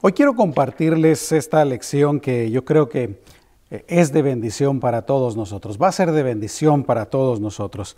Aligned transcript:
Hoy 0.00 0.12
quiero 0.12 0.36
compartirles 0.36 1.32
esta 1.32 1.64
lección 1.64 2.20
que 2.20 2.52
yo 2.52 2.64
creo 2.64 2.88
que 2.88 3.20
eh, 3.68 3.84
es 3.88 4.12
de 4.12 4.22
bendición 4.22 4.78
para 4.78 5.02
todos 5.02 5.36
nosotros, 5.36 5.76
va 5.76 5.88
a 5.88 5.92
ser 5.92 6.12
de 6.12 6.22
bendición 6.22 6.84
para 6.84 7.06
todos 7.06 7.40
nosotros. 7.40 7.96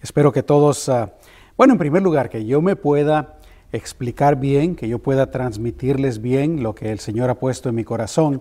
Espero 0.00 0.32
que 0.32 0.42
todos, 0.42 0.88
ah, 0.88 1.12
bueno, 1.58 1.74
en 1.74 1.78
primer 1.78 2.00
lugar, 2.02 2.30
que 2.30 2.46
yo 2.46 2.62
me 2.62 2.74
pueda 2.74 3.38
explicar 3.70 4.36
bien, 4.36 4.74
que 4.74 4.88
yo 4.88 4.98
pueda 4.98 5.30
transmitirles 5.30 6.22
bien 6.22 6.62
lo 6.62 6.74
que 6.74 6.90
el 6.90 7.00
Señor 7.00 7.28
ha 7.28 7.38
puesto 7.38 7.68
en 7.68 7.74
mi 7.74 7.84
corazón, 7.84 8.40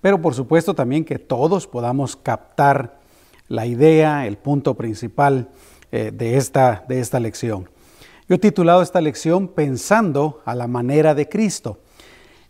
pero 0.00 0.22
por 0.22 0.32
supuesto 0.32 0.74
también 0.74 1.04
que 1.04 1.18
todos 1.18 1.66
podamos 1.66 2.16
captar 2.16 3.00
la 3.48 3.66
idea, 3.66 4.26
el 4.26 4.38
punto 4.38 4.76
principal 4.78 5.50
eh, 5.92 6.10
de, 6.10 6.38
esta, 6.38 6.86
de 6.88 7.00
esta 7.00 7.20
lección. 7.20 7.68
Yo 8.30 8.36
he 8.36 8.38
titulado 8.38 8.80
esta 8.80 9.02
lección 9.02 9.48
Pensando 9.48 10.40
a 10.46 10.54
la 10.54 10.68
manera 10.68 11.14
de 11.14 11.28
Cristo 11.28 11.80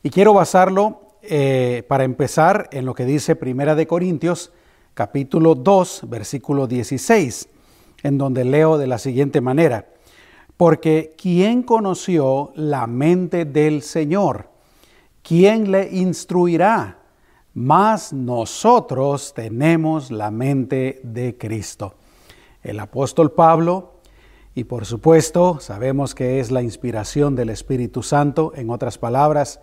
y 0.03 0.11
quiero 0.11 0.33
basarlo 0.35 1.01
eh, 1.23 1.85
para 1.89 2.05
empezar 2.05 2.69
en 2.73 2.87
lo 2.87 2.95
que 2.95 3.05
dice 3.05 3.37
Primera 3.37 3.75
de 3.75 3.87
Corintios 3.87 4.53
capítulo 4.95 5.55
2 5.55 6.03
versículo 6.09 6.67
16 6.67 7.49
en 8.03 8.19
donde 8.19 8.45
leo 8.45 8.79
de 8.79 8.87
la 8.87 8.99
siguiente 8.99 9.41
manera 9.41 9.87
porque 10.61 11.15
¿quién 11.17 11.63
conoció 11.63 12.53
la 12.55 12.87
mente 12.87 13.47
del 13.47 13.81
Señor? 13.81 14.51
¿Quién 15.23 15.71
le 15.71 15.89
instruirá? 15.91 16.99
Mas 17.55 18.13
nosotros 18.13 19.33
tenemos 19.35 20.11
la 20.11 20.31
mente 20.31 21.01
de 21.03 21.39
Cristo. 21.39 21.95
El 22.63 22.79
apóstol 22.79 23.33
Pablo, 23.33 23.95
y 24.55 24.65
por 24.65 24.85
supuesto 24.85 25.61
sabemos 25.61 26.15
que 26.15 26.41
es 26.41 26.51
la 26.51 26.61
inspiración 26.61 27.35
del 27.37 27.49
Espíritu 27.49 28.03
Santo, 28.03 28.53
en 28.55 28.69
otras 28.69 28.99
palabras, 28.99 29.61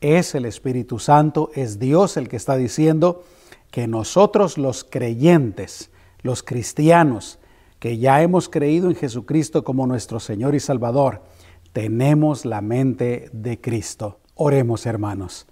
es 0.00 0.34
el 0.34 0.44
Espíritu 0.44 0.98
Santo, 0.98 1.50
es 1.54 1.78
Dios 1.78 2.16
el 2.16 2.28
que 2.28 2.36
está 2.36 2.56
diciendo 2.56 3.24
que 3.70 3.86
nosotros 3.86 4.58
los 4.58 4.84
creyentes, 4.84 5.90
los 6.22 6.42
cristianos, 6.42 7.38
que 7.78 7.98
ya 7.98 8.22
hemos 8.22 8.48
creído 8.48 8.88
en 8.88 8.96
Jesucristo 8.96 9.64
como 9.64 9.86
nuestro 9.86 10.20
Señor 10.20 10.54
y 10.54 10.60
Salvador, 10.60 11.22
tenemos 11.72 12.44
la 12.44 12.60
mente 12.60 13.30
de 13.32 13.60
Cristo. 13.60 14.18
Oremos 14.34 14.86
hermanos. 14.86 15.46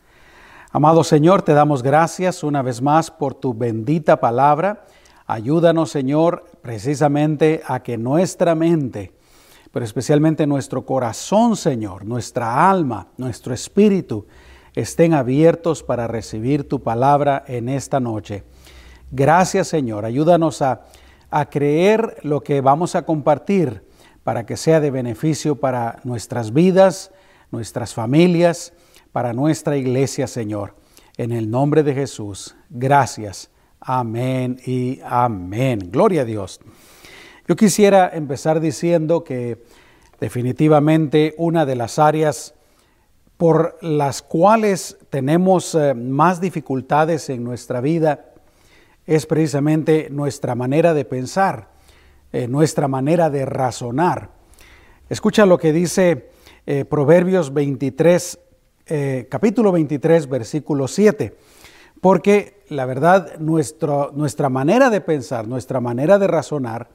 Amado 0.72 1.04
Señor, 1.04 1.42
te 1.42 1.52
damos 1.54 1.82
gracias 1.82 2.42
una 2.42 2.62
vez 2.62 2.82
más 2.82 3.10
por 3.10 3.34
tu 3.34 3.54
bendita 3.54 4.20
palabra. 4.20 4.84
Ayúdanos, 5.26 5.90
Señor, 5.90 6.44
precisamente 6.62 7.62
a 7.66 7.82
que 7.82 7.98
nuestra 7.98 8.54
mente, 8.54 9.12
pero 9.76 9.84
especialmente 9.84 10.46
nuestro 10.46 10.86
corazón, 10.86 11.54
Señor, 11.54 12.06
nuestra 12.06 12.70
alma, 12.70 13.08
nuestro 13.18 13.52
espíritu, 13.52 14.24
estén 14.74 15.12
abiertos 15.12 15.82
para 15.82 16.06
recibir 16.06 16.66
tu 16.66 16.82
palabra 16.82 17.44
en 17.46 17.68
esta 17.68 18.00
noche. 18.00 18.44
Gracias, 19.10 19.68
Señor. 19.68 20.06
Ayúdanos 20.06 20.62
a 20.62 20.80
a 21.30 21.50
creer 21.50 22.16
lo 22.22 22.42
que 22.42 22.62
vamos 22.62 22.94
a 22.94 23.04
compartir 23.04 23.82
para 24.24 24.46
que 24.46 24.56
sea 24.56 24.80
de 24.80 24.90
beneficio 24.90 25.56
para 25.56 26.00
nuestras 26.04 26.54
vidas, 26.54 27.10
nuestras 27.50 27.92
familias, 27.92 28.72
para 29.12 29.34
nuestra 29.34 29.76
iglesia, 29.76 30.26
Señor. 30.26 30.74
En 31.18 31.32
el 31.32 31.50
nombre 31.50 31.82
de 31.82 31.92
Jesús, 31.92 32.56
gracias. 32.70 33.50
Amén 33.80 34.58
y 34.64 35.00
amén. 35.04 35.90
Gloria 35.90 36.22
a 36.22 36.24
Dios. 36.24 36.60
Yo 37.48 37.56
quisiera 37.56 38.10
empezar 38.12 38.60
diciendo 38.60 39.22
que 39.22 39.62
definitivamente 40.20 41.34
una 41.38 41.64
de 41.64 41.76
las 41.76 41.98
áreas 41.98 42.54
por 43.36 43.78
las 43.82 44.22
cuales 44.22 44.96
tenemos 45.10 45.74
eh, 45.74 45.94
más 45.94 46.40
dificultades 46.40 47.28
en 47.28 47.44
nuestra 47.44 47.80
vida 47.80 48.32
es 49.06 49.26
precisamente 49.26 50.08
nuestra 50.10 50.54
manera 50.54 50.92
de 50.94 51.04
pensar, 51.04 51.68
eh, 52.32 52.48
nuestra 52.48 52.88
manera 52.88 53.30
de 53.30 53.46
razonar. 53.46 54.30
Escucha 55.08 55.46
lo 55.46 55.58
que 55.58 55.72
dice 55.72 56.30
eh, 56.66 56.84
Proverbios 56.84 57.54
23, 57.54 58.40
eh, 58.86 59.28
capítulo 59.30 59.70
23, 59.70 60.28
versículo 60.28 60.88
7, 60.88 61.36
porque 62.00 62.64
la 62.68 62.86
verdad 62.86 63.38
nuestra 63.38 64.48
manera 64.48 64.90
de 64.90 65.00
pensar, 65.00 65.46
nuestra 65.46 65.80
manera 65.80 66.18
de 66.18 66.26
razonar, 66.26 66.88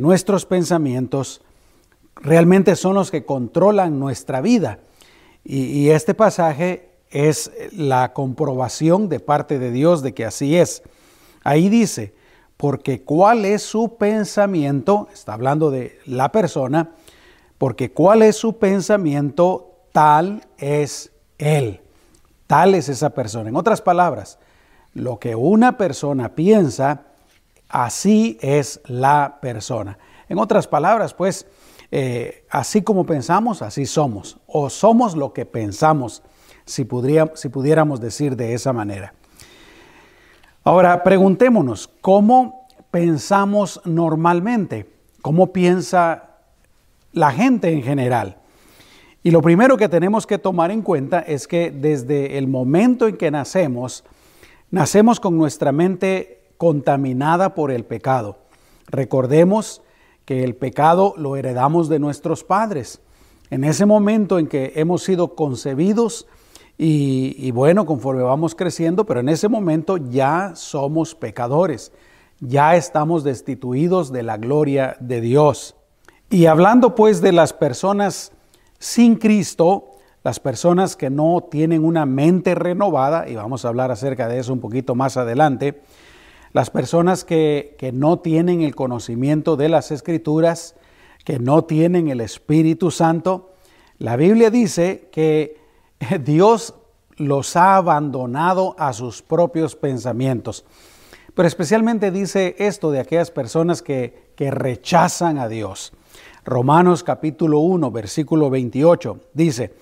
nuestros 0.00 0.44
pensamientos, 0.44 1.40
realmente 2.16 2.76
son 2.76 2.94
los 2.94 3.10
que 3.10 3.24
controlan 3.24 3.98
nuestra 3.98 4.40
vida. 4.40 4.80
y 5.44 5.88
este 5.88 6.14
pasaje 6.14 6.90
es 7.10 7.50
la 7.72 8.12
comprobación 8.12 9.08
de 9.08 9.20
parte 9.20 9.58
de 9.58 9.70
Dios 9.70 10.02
de 10.02 10.14
que 10.14 10.24
así 10.24 10.56
es. 10.56 10.82
Ahí 11.44 11.68
dice, 11.68 12.14
porque 12.56 13.02
cuál 13.02 13.44
es 13.44 13.62
su 13.62 13.96
pensamiento, 13.96 15.08
está 15.12 15.34
hablando 15.34 15.70
de 15.70 15.98
la 16.06 16.30
persona, 16.30 16.92
porque 17.58 17.92
cuál 17.92 18.22
es 18.22 18.36
su 18.36 18.58
pensamiento, 18.58 19.72
tal 19.92 20.46
es 20.58 21.12
él, 21.38 21.80
tal 22.46 22.74
es 22.74 22.88
esa 22.88 23.10
persona. 23.10 23.48
En 23.48 23.56
otras 23.56 23.82
palabras, 23.82 24.38
lo 24.94 25.18
que 25.18 25.34
una 25.34 25.76
persona 25.76 26.34
piensa, 26.34 27.06
así 27.72 28.38
es 28.40 28.80
la 28.86 29.38
persona. 29.40 29.98
En 30.28 30.38
otras 30.38 30.68
palabras, 30.68 31.14
pues, 31.14 31.46
eh, 31.90 32.44
así 32.50 32.82
como 32.82 33.04
pensamos, 33.04 33.62
así 33.62 33.86
somos, 33.86 34.38
o 34.46 34.70
somos 34.70 35.16
lo 35.16 35.32
que 35.32 35.44
pensamos, 35.44 36.22
si, 36.64 36.86
si 37.34 37.48
pudiéramos 37.48 38.00
decir 38.00 38.36
de 38.36 38.54
esa 38.54 38.72
manera. 38.72 39.14
Ahora, 40.64 41.02
preguntémonos, 41.02 41.90
¿cómo 42.00 42.68
pensamos 42.90 43.80
normalmente? 43.84 44.88
¿Cómo 45.20 45.52
piensa 45.52 46.36
la 47.12 47.32
gente 47.32 47.72
en 47.72 47.82
general? 47.82 48.36
Y 49.24 49.30
lo 49.30 49.40
primero 49.40 49.76
que 49.76 49.88
tenemos 49.88 50.26
que 50.26 50.38
tomar 50.38 50.70
en 50.70 50.82
cuenta 50.82 51.20
es 51.20 51.46
que 51.46 51.70
desde 51.70 52.38
el 52.38 52.48
momento 52.48 53.08
en 53.08 53.16
que 53.16 53.30
nacemos, 53.30 54.04
nacemos 54.70 55.20
con 55.20 55.36
nuestra 55.36 55.72
mente 55.72 56.41
contaminada 56.56 57.54
por 57.54 57.70
el 57.70 57.84
pecado. 57.84 58.38
Recordemos 58.88 59.82
que 60.24 60.44
el 60.44 60.54
pecado 60.54 61.14
lo 61.16 61.36
heredamos 61.36 61.88
de 61.88 61.98
nuestros 61.98 62.44
padres. 62.44 63.00
En 63.50 63.64
ese 63.64 63.86
momento 63.86 64.38
en 64.38 64.46
que 64.46 64.72
hemos 64.76 65.02
sido 65.02 65.34
concebidos, 65.34 66.26
y, 66.78 67.50
bueno, 67.52 67.86
conforme 67.86 68.22
vamos 68.22 68.54
creciendo, 68.56 69.04
pero 69.04 69.20
en 69.20 69.28
ese 69.28 69.48
momento 69.48 69.98
ya 69.98 70.52
somos 70.56 71.14
pecadores, 71.14 71.92
ya 72.40 72.74
estamos 72.74 73.22
destituidos 73.22 74.10
de 74.10 74.24
la 74.24 74.36
gloria 74.36 74.96
de 74.98 75.20
Dios. 75.20 75.76
Y 76.28 76.46
hablando 76.46 76.94
pues 76.96 77.20
de 77.20 77.30
las 77.30 77.52
personas 77.52 78.32
sin 78.80 79.14
Cristo, 79.14 79.90
las 80.24 80.40
personas 80.40 80.96
que 80.96 81.10
no 81.10 81.46
tienen 81.48 81.84
una 81.84 82.04
mente 82.04 82.54
renovada, 82.56 83.28
y 83.28 83.36
vamos 83.36 83.64
a 83.64 83.68
hablar 83.68 83.92
acerca 83.92 84.26
de 84.26 84.40
eso 84.40 84.52
un 84.52 84.60
poquito 84.60 84.94
más 84.94 85.16
adelante, 85.16 85.82
las 86.52 86.70
personas 86.70 87.24
que, 87.24 87.76
que 87.78 87.92
no 87.92 88.18
tienen 88.18 88.62
el 88.62 88.74
conocimiento 88.74 89.56
de 89.56 89.68
las 89.68 89.90
escrituras, 89.90 90.76
que 91.24 91.38
no 91.38 91.64
tienen 91.64 92.08
el 92.08 92.20
Espíritu 92.20 92.90
Santo, 92.90 93.54
la 93.98 94.16
Biblia 94.16 94.50
dice 94.50 95.08
que 95.12 95.60
Dios 96.24 96.74
los 97.16 97.56
ha 97.56 97.76
abandonado 97.76 98.74
a 98.78 98.92
sus 98.92 99.22
propios 99.22 99.76
pensamientos. 99.76 100.64
Pero 101.34 101.48
especialmente 101.48 102.10
dice 102.10 102.54
esto 102.58 102.90
de 102.90 103.00
aquellas 103.00 103.30
personas 103.30 103.82
que, 103.82 104.30
rechazan 104.36 105.38
a 105.38 105.46
Dios. 105.46 105.92
Romanos 106.44 107.04
capítulo 107.04 107.60
1, 107.60 107.92
versículo 107.92 108.50
28 108.50 109.20
dice, 109.34 109.72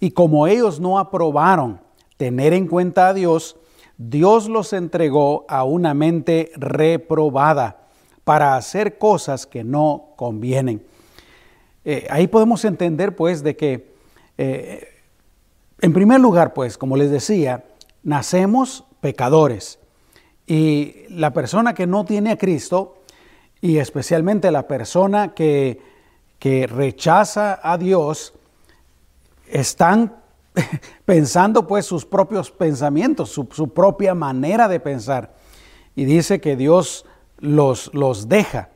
y 0.00 0.12
como 0.12 0.46
ellos 0.46 0.80
no 0.80 0.98
aprobaron 0.98 1.82
tener 2.16 2.54
en 2.54 2.66
cuenta 2.66 3.08
a 3.08 3.12
Dios, 3.12 3.56
Dios 3.98 4.48
los 4.48 4.72
entregó 4.72 5.44
a 5.48 5.64
una 5.64 5.94
mente 5.94 6.52
reprobada 6.56 7.88
para 8.24 8.56
hacer 8.56 8.98
cosas 8.98 9.46
que 9.46 9.64
no 9.64 10.10
convienen. 10.16 10.84
Eh, 11.84 12.06
ahí 12.10 12.26
podemos 12.26 12.64
entender 12.64 13.14
pues 13.14 13.42
de 13.42 13.56
que 13.56 13.94
eh, 14.38 14.96
en 15.80 15.92
primer 15.92 16.20
lugar, 16.20 16.54
pues, 16.54 16.78
como 16.78 16.96
les 16.96 17.10
decía, 17.10 17.64
nacemos 18.02 18.84
pecadores. 19.00 19.78
Y 20.46 21.04
la 21.10 21.32
persona 21.32 21.74
que 21.74 21.86
no 21.86 22.04
tiene 22.04 22.30
a 22.30 22.38
Cristo, 22.38 23.02
y 23.60 23.78
especialmente 23.78 24.50
la 24.50 24.66
persona 24.66 25.34
que, 25.34 25.80
que 26.38 26.66
rechaza 26.66 27.60
a 27.62 27.76
Dios, 27.76 28.32
están 29.48 30.16
pensando 31.04 31.66
pues 31.66 31.86
sus 31.86 32.04
propios 32.04 32.50
pensamientos, 32.50 33.30
su, 33.30 33.46
propia 33.46 34.14
manera 34.14 34.68
de 34.68 34.80
pensar. 34.80 35.34
Y 35.94 36.04
dice 36.04 36.40
que 36.40 36.56
Dios 36.56 37.04
los, 37.38 37.92
los 37.94 38.28
deja 38.28 38.70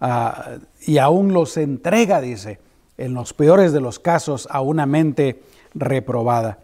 ah, 0.00 0.56
y 0.80 0.98
aún 0.98 1.32
los 1.32 1.56
entrega, 1.56 2.20
dice, 2.20 2.60
en 2.98 3.14
los 3.14 3.32
peores 3.32 3.72
de 3.72 3.80
los 3.80 3.98
casos, 3.98 4.48
a 4.50 4.60
una 4.60 4.86
mente 4.86 5.42
reprobada. 5.74 6.58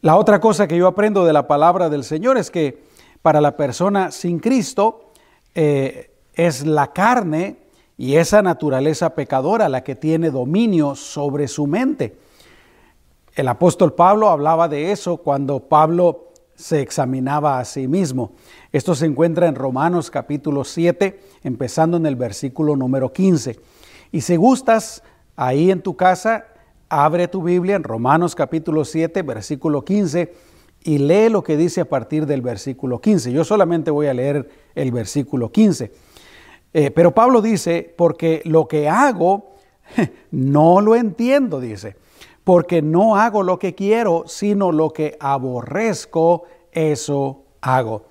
La 0.00 0.16
otra 0.16 0.40
cosa 0.40 0.66
que 0.66 0.76
yo 0.76 0.86
aprendo 0.86 1.24
de 1.24 1.32
la 1.32 1.46
palabra 1.46 1.88
del 1.88 2.04
Señor 2.04 2.38
es 2.38 2.50
que 2.50 2.84
para 3.22 3.40
la 3.40 3.56
persona 3.56 4.12
sin 4.12 4.38
Cristo 4.38 5.10
eh, 5.54 6.10
es 6.34 6.64
la 6.64 6.92
carne 6.92 7.56
y 7.98 8.16
esa 8.16 8.42
naturaleza 8.42 9.14
pecadora 9.14 9.68
la 9.68 9.82
que 9.82 9.96
tiene 9.96 10.30
dominio 10.30 10.94
sobre 10.94 11.48
su 11.48 11.66
mente. 11.66 12.16
El 13.36 13.48
apóstol 13.48 13.92
Pablo 13.92 14.30
hablaba 14.30 14.66
de 14.66 14.92
eso 14.92 15.18
cuando 15.18 15.68
Pablo 15.68 16.32
se 16.54 16.80
examinaba 16.80 17.58
a 17.58 17.66
sí 17.66 17.86
mismo. 17.86 18.32
Esto 18.72 18.94
se 18.94 19.04
encuentra 19.04 19.46
en 19.46 19.54
Romanos 19.54 20.10
capítulo 20.10 20.64
7, 20.64 21.20
empezando 21.44 21.98
en 21.98 22.06
el 22.06 22.16
versículo 22.16 22.76
número 22.76 23.12
15. 23.12 23.60
Y 24.10 24.22
si 24.22 24.36
gustas, 24.36 25.02
ahí 25.36 25.70
en 25.70 25.82
tu 25.82 25.96
casa, 25.96 26.46
abre 26.88 27.28
tu 27.28 27.42
Biblia 27.42 27.76
en 27.76 27.82
Romanos 27.82 28.34
capítulo 28.34 28.86
7, 28.86 29.20
versículo 29.20 29.84
15, 29.84 30.32
y 30.84 30.96
lee 30.96 31.28
lo 31.28 31.42
que 31.42 31.58
dice 31.58 31.82
a 31.82 31.88
partir 31.90 32.24
del 32.24 32.40
versículo 32.40 33.02
15. 33.02 33.32
Yo 33.32 33.44
solamente 33.44 33.90
voy 33.90 34.06
a 34.06 34.14
leer 34.14 34.48
el 34.74 34.92
versículo 34.92 35.52
15. 35.52 35.92
Eh, 36.72 36.90
pero 36.90 37.14
Pablo 37.14 37.42
dice, 37.42 37.94
porque 37.98 38.40
lo 38.46 38.66
que 38.66 38.88
hago, 38.88 39.56
no 40.30 40.80
lo 40.80 40.96
entiendo, 40.96 41.60
dice, 41.60 41.96
porque 42.46 42.80
no 42.80 43.16
hago 43.16 43.42
lo 43.42 43.58
que 43.58 43.74
quiero, 43.74 44.22
sino 44.28 44.70
lo 44.70 44.92
que 44.92 45.16
aborrezco, 45.18 46.44
eso 46.70 47.42
hago. 47.60 48.04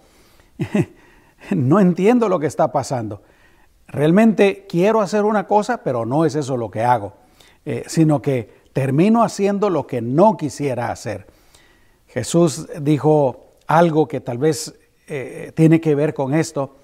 no 1.52 1.80
entiendo 1.80 2.28
lo 2.28 2.38
que 2.38 2.48
está 2.48 2.70
pasando. 2.74 3.22
Realmente 3.88 4.66
quiero 4.68 5.00
hacer 5.00 5.24
una 5.24 5.48
cosa, 5.48 5.84
pero 5.84 6.06
no 6.06 6.26
es 6.26 6.36
eso 6.36 6.58
lo 6.58 6.70
que 6.70 6.84
hago, 6.84 7.14
eh, 7.64 7.86
sino 7.88 8.22
que 8.22 8.50
termino 8.74 9.24
haciendo 9.24 9.70
lo 9.70 9.88
que 9.88 10.02
no 10.02 10.36
quisiera 10.36 10.92
hacer. 10.92 11.28
Jesús 12.08 12.68
dijo 12.82 13.52
algo 13.68 14.10
que 14.10 14.20
tal 14.20 14.38
vez 14.38 14.78
eh, 15.08 15.54
tiene 15.56 15.80
que 15.80 15.96
ver 15.96 16.14
con 16.14 16.34
esto. 16.34 16.76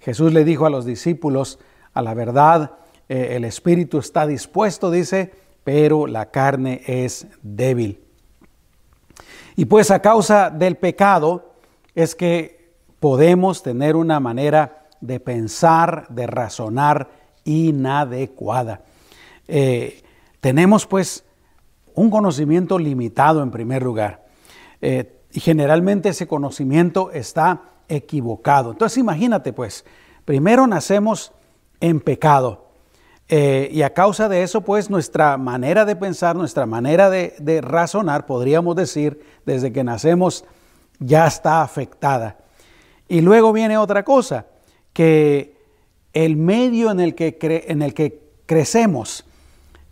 Jesús 0.00 0.32
le 0.32 0.42
dijo 0.42 0.66
a 0.66 0.70
los 0.70 0.84
discípulos, 0.84 1.60
a 1.94 2.02
la 2.02 2.14
verdad, 2.14 2.72
eh, 3.08 3.36
el 3.36 3.44
espíritu 3.44 3.98
está 3.98 4.26
dispuesto, 4.26 4.90
dice, 4.90 5.45
pero 5.66 6.06
la 6.06 6.30
carne 6.30 6.80
es 6.86 7.26
débil. 7.42 8.00
Y 9.56 9.64
pues 9.64 9.90
a 9.90 10.00
causa 10.00 10.48
del 10.48 10.76
pecado 10.76 11.54
es 11.96 12.14
que 12.14 12.70
podemos 13.00 13.64
tener 13.64 13.96
una 13.96 14.20
manera 14.20 14.86
de 15.00 15.18
pensar, 15.18 16.06
de 16.08 16.28
razonar 16.28 17.08
inadecuada. 17.42 18.82
Eh, 19.48 20.04
tenemos 20.38 20.86
pues 20.86 21.24
un 21.96 22.10
conocimiento 22.10 22.78
limitado 22.78 23.42
en 23.42 23.50
primer 23.50 23.82
lugar. 23.82 24.24
Eh, 24.80 25.18
y 25.32 25.40
generalmente 25.40 26.10
ese 26.10 26.28
conocimiento 26.28 27.10
está 27.10 27.62
equivocado. 27.88 28.70
Entonces 28.70 28.98
imagínate 28.98 29.52
pues, 29.52 29.84
primero 30.24 30.64
nacemos 30.68 31.32
en 31.80 31.98
pecado. 31.98 32.65
Eh, 33.28 33.70
y 33.72 33.82
a 33.82 33.92
causa 33.92 34.28
de 34.28 34.42
eso, 34.42 34.60
pues 34.60 34.88
nuestra 34.88 35.36
manera 35.36 35.84
de 35.84 35.96
pensar, 35.96 36.36
nuestra 36.36 36.64
manera 36.64 37.10
de, 37.10 37.60
razonar, 37.60 38.24
podríamos 38.26 38.76
decir, 38.76 39.20
desde 39.44 39.72
que 39.72 39.82
nacemos, 39.82 40.44
ya 41.00 41.26
está 41.26 41.62
afectada. 41.62 42.36
Y 43.08 43.20
luego 43.20 43.52
viene 43.52 43.78
otra 43.78 44.04
cosa, 44.04 44.46
que 44.92 45.56
el 46.12 46.36
medio 46.36 46.90
en 46.90 47.00
el 47.00 47.14
que, 47.14 47.36
en 47.68 47.82
el 47.82 47.94
que 47.94 48.22
crecemos, 48.46 49.24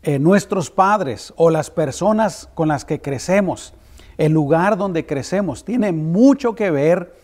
eh, 0.03 0.19
nuestros 0.19 0.71
padres 0.71 1.33
o 1.37 1.51
las 1.51 1.71
personas 1.71 2.49
con 2.55 2.69
las 2.69 2.85
que 2.85 3.01
crecemos, 3.01 3.75
el 4.17 4.33
lugar 4.33 4.77
donde 4.77 5.07
crecemos, 5.07 5.65
tiene 5.65 5.91
mucho 5.91 6.55
que 6.55 6.71
ver, 6.71 7.15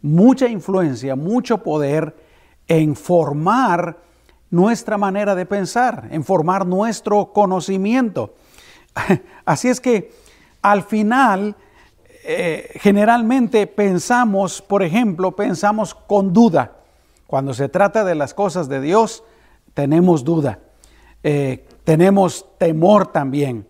mucha 0.00 0.46
influencia, 0.46 1.16
mucho 1.16 1.62
poder 1.62 2.14
en 2.68 2.94
formar 2.94 4.05
nuestra 4.50 4.98
manera 4.98 5.34
de 5.34 5.46
pensar, 5.46 6.08
en 6.10 6.24
formar 6.24 6.66
nuestro 6.66 7.32
conocimiento. 7.32 8.34
Así 9.44 9.68
es 9.68 9.80
que 9.80 10.12
al 10.62 10.82
final, 10.82 11.56
eh, 12.24 12.70
generalmente 12.80 13.66
pensamos, 13.66 14.62
por 14.62 14.82
ejemplo, 14.82 15.32
pensamos 15.36 15.94
con 15.94 16.32
duda. 16.32 16.72
Cuando 17.26 17.54
se 17.54 17.68
trata 17.68 18.04
de 18.04 18.14
las 18.14 18.34
cosas 18.34 18.68
de 18.68 18.80
Dios, 18.80 19.22
tenemos 19.74 20.24
duda, 20.24 20.60
eh, 21.22 21.66
tenemos 21.84 22.46
temor 22.58 23.12
también, 23.12 23.66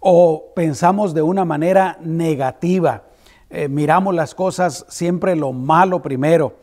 o 0.00 0.52
pensamos 0.54 1.14
de 1.14 1.22
una 1.22 1.44
manera 1.44 1.98
negativa, 2.00 3.04
eh, 3.48 3.68
miramos 3.68 4.14
las 4.14 4.34
cosas 4.34 4.84
siempre 4.88 5.36
lo 5.36 5.52
malo 5.52 6.02
primero, 6.02 6.56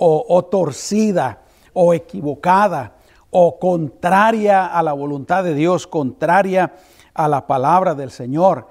o 0.00 0.44
torcida, 0.44 1.40
o 1.80 1.94
equivocada 1.94 2.94
o 3.30 3.56
contraria 3.60 4.66
a 4.66 4.82
la 4.82 4.92
voluntad 4.92 5.44
de 5.44 5.54
Dios, 5.54 5.86
contraria 5.86 6.74
a 7.14 7.28
la 7.28 7.46
palabra 7.46 7.94
del 7.94 8.10
Señor. 8.10 8.66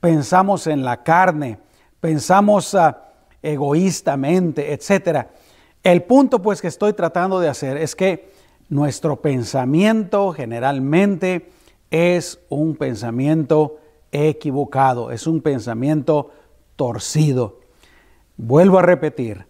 Pensamos 0.00 0.66
en 0.66 0.82
la 0.82 1.02
carne, 1.02 1.58
pensamos 2.00 2.72
uh, 2.72 2.94
egoístamente, 3.42 4.72
etc. 4.72 5.26
El 5.82 6.04
punto 6.04 6.40
pues 6.40 6.62
que 6.62 6.68
estoy 6.68 6.94
tratando 6.94 7.40
de 7.40 7.50
hacer 7.50 7.76
es 7.76 7.94
que 7.94 8.32
nuestro 8.70 9.20
pensamiento 9.20 10.32
generalmente 10.32 11.50
es 11.90 12.40
un 12.48 12.74
pensamiento 12.74 13.80
equivocado, 14.12 15.10
es 15.10 15.26
un 15.26 15.42
pensamiento 15.42 16.30
torcido. 16.76 17.60
Vuelvo 18.38 18.78
a 18.78 18.82
repetir, 18.82 19.44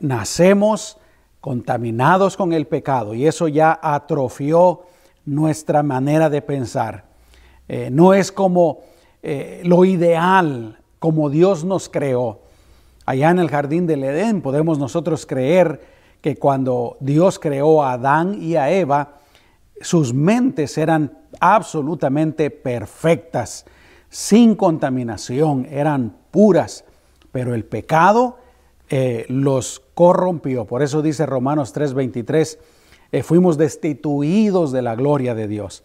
nacemos 0.00 0.98
contaminados 1.44 2.38
con 2.38 2.54
el 2.54 2.66
pecado 2.66 3.12
y 3.12 3.26
eso 3.26 3.48
ya 3.48 3.78
atrofió 3.82 4.84
nuestra 5.26 5.82
manera 5.82 6.30
de 6.30 6.40
pensar. 6.40 7.04
Eh, 7.68 7.90
no 7.92 8.14
es 8.14 8.32
como 8.32 8.78
eh, 9.22 9.60
lo 9.62 9.84
ideal, 9.84 10.78
como 10.98 11.28
Dios 11.28 11.62
nos 11.62 11.90
creó. 11.90 12.40
Allá 13.04 13.28
en 13.28 13.40
el 13.40 13.50
jardín 13.50 13.86
del 13.86 14.04
Edén 14.04 14.40
podemos 14.40 14.78
nosotros 14.78 15.26
creer 15.26 15.82
que 16.22 16.36
cuando 16.36 16.96
Dios 17.00 17.38
creó 17.38 17.82
a 17.82 17.92
Adán 17.92 18.38
y 18.40 18.56
a 18.56 18.70
Eva, 18.70 19.16
sus 19.82 20.14
mentes 20.14 20.78
eran 20.78 21.12
absolutamente 21.40 22.48
perfectas, 22.48 23.66
sin 24.08 24.54
contaminación, 24.54 25.66
eran 25.70 26.16
puras, 26.30 26.86
pero 27.32 27.54
el 27.54 27.66
pecado 27.66 28.38
eh, 28.88 29.26
los 29.28 29.83
corrompió. 29.94 30.64
Por 30.64 30.82
eso 30.82 31.02
dice 31.02 31.26
Romanos 31.26 31.72
3:23, 31.72 32.58
eh, 33.12 33.22
fuimos 33.22 33.56
destituidos 33.56 34.72
de 34.72 34.82
la 34.82 34.94
gloria 34.94 35.34
de 35.34 35.48
Dios. 35.48 35.84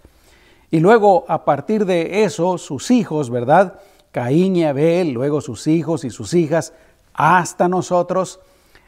Y 0.71 0.79
luego 0.79 1.25
a 1.27 1.45
partir 1.45 1.85
de 1.85 2.23
eso, 2.23 2.57
sus 2.57 2.91
hijos, 2.91 3.29
¿verdad? 3.29 3.79
Caín 4.11 4.55
y 4.55 4.65
Abel, 4.65 5.11
luego 5.11 5.41
sus 5.41 5.67
hijos 5.67 6.03
y 6.03 6.09
sus 6.09 6.33
hijas, 6.33 6.73
hasta 7.13 7.67
nosotros, 7.67 8.39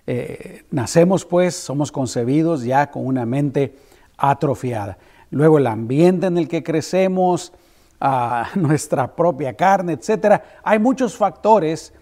eh, 0.07 0.63
nacemos 0.71 1.25
pues, 1.25 1.55
somos 1.55 1.91
concebidos 1.91 2.63
ya 2.63 2.91
con 2.91 3.05
una 3.05 3.25
mente 3.25 3.75
atrofiada. 4.17 4.97
Luego 5.29 5.57
el 5.57 5.67
ambiente 5.67 6.27
en 6.27 6.37
el 6.37 6.47
que 6.47 6.63
crecemos, 6.63 7.53
nuestra 8.55 9.15
propia 9.15 9.53
carne, 9.53 9.93
etcétera. 9.93 10.43
Hay 10.63 10.79
muchos 10.79 11.15
factores 11.15 11.93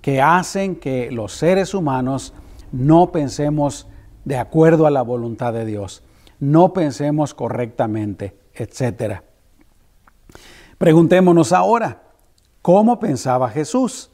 que 0.00 0.20
hacen 0.20 0.76
que 0.76 1.10
los 1.10 1.32
seres 1.32 1.74
humanos 1.74 2.34
no 2.72 3.12
pensemos 3.12 3.86
de 4.24 4.36
acuerdo 4.36 4.86
a 4.86 4.90
la 4.90 5.02
voluntad 5.02 5.52
de 5.52 5.64
Dios, 5.64 6.02
no 6.40 6.72
pensemos 6.72 7.34
correctamente, 7.34 8.36
etc. 8.54 9.20
Preguntémonos 10.78 11.52
ahora, 11.52 12.02
¿cómo 12.60 12.98
pensaba 12.98 13.48
Jesús? 13.50 14.10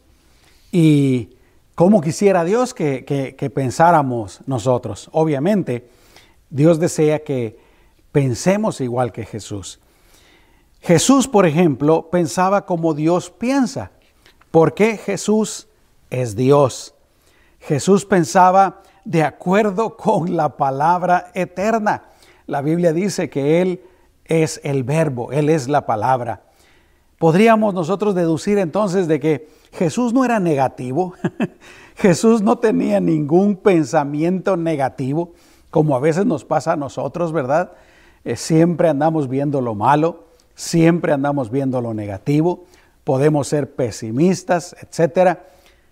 Y 0.71 1.31
cómo 1.75 2.01
quisiera 2.01 2.45
Dios 2.45 2.75
que, 2.75 3.05
que 3.05 3.51
pensáramos 3.51 4.41
nosotros. 4.47 5.09
Obviamente, 5.13 5.89
Dios 6.51 6.79
desea 6.79 7.25
que 7.25 7.59
pensemos 8.13 8.81
igual 8.81 9.13
que 9.13 9.25
Jesús. 9.25 9.81
Jesús, 10.81 11.27
por 11.27 11.47
ejemplo, 11.47 12.11
pensaba 12.11 12.67
como 12.67 12.93
Dios 12.93 13.31
piensa. 13.31 13.93
¿Por 14.51 14.75
qué 14.75 14.97
Jesús 14.97 15.69
es 16.11 16.37
Dios. 16.37 16.95
Jesús 17.69 18.07
pensaba 18.07 18.81
de 19.05 19.23
acuerdo 19.23 19.95
con 19.95 20.39
la 20.39 20.57
palabra 20.57 21.31
eterna. 21.35 22.05
La 22.47 22.63
Biblia 22.63 22.95
dice 22.95 23.29
que 23.29 23.61
Él 23.61 23.83
es 24.25 24.59
el 24.65 24.85
verbo, 24.85 25.33
Él 25.33 25.51
es 25.51 25.69
la 25.69 25.85
palabra. 25.85 26.45
Podríamos 27.19 27.75
nosotros 27.75 28.15
deducir 28.15 28.57
entonces 28.57 29.07
de 29.07 29.21
que 29.21 29.51
Jesús 29.73 30.15
no 30.15 30.25
era 30.25 30.41
negativo, 30.41 31.13
Jesús 31.97 32.41
no 32.41 32.57
tenía 32.57 33.01
ningún 33.01 33.57
pensamiento 33.57 34.57
negativo, 34.57 35.35
como 35.69 35.95
a 35.95 36.01
veces 36.01 36.25
nos 36.25 36.47
pasa 36.47 36.73
a 36.73 36.77
nosotros, 36.77 37.33
¿verdad? 37.33 37.73
Eh, 38.25 38.37
siempre 38.37 38.89
andamos 38.89 39.29
viendo 39.29 39.61
lo 39.61 39.75
malo, 39.75 40.25
siempre 40.55 41.13
andamos 41.13 41.51
viendo 41.51 41.83
lo 41.83 41.93
negativo, 41.93 42.65
podemos 43.05 43.47
ser 43.47 43.75
pesimistas, 43.75 44.75
etc. 44.81 45.41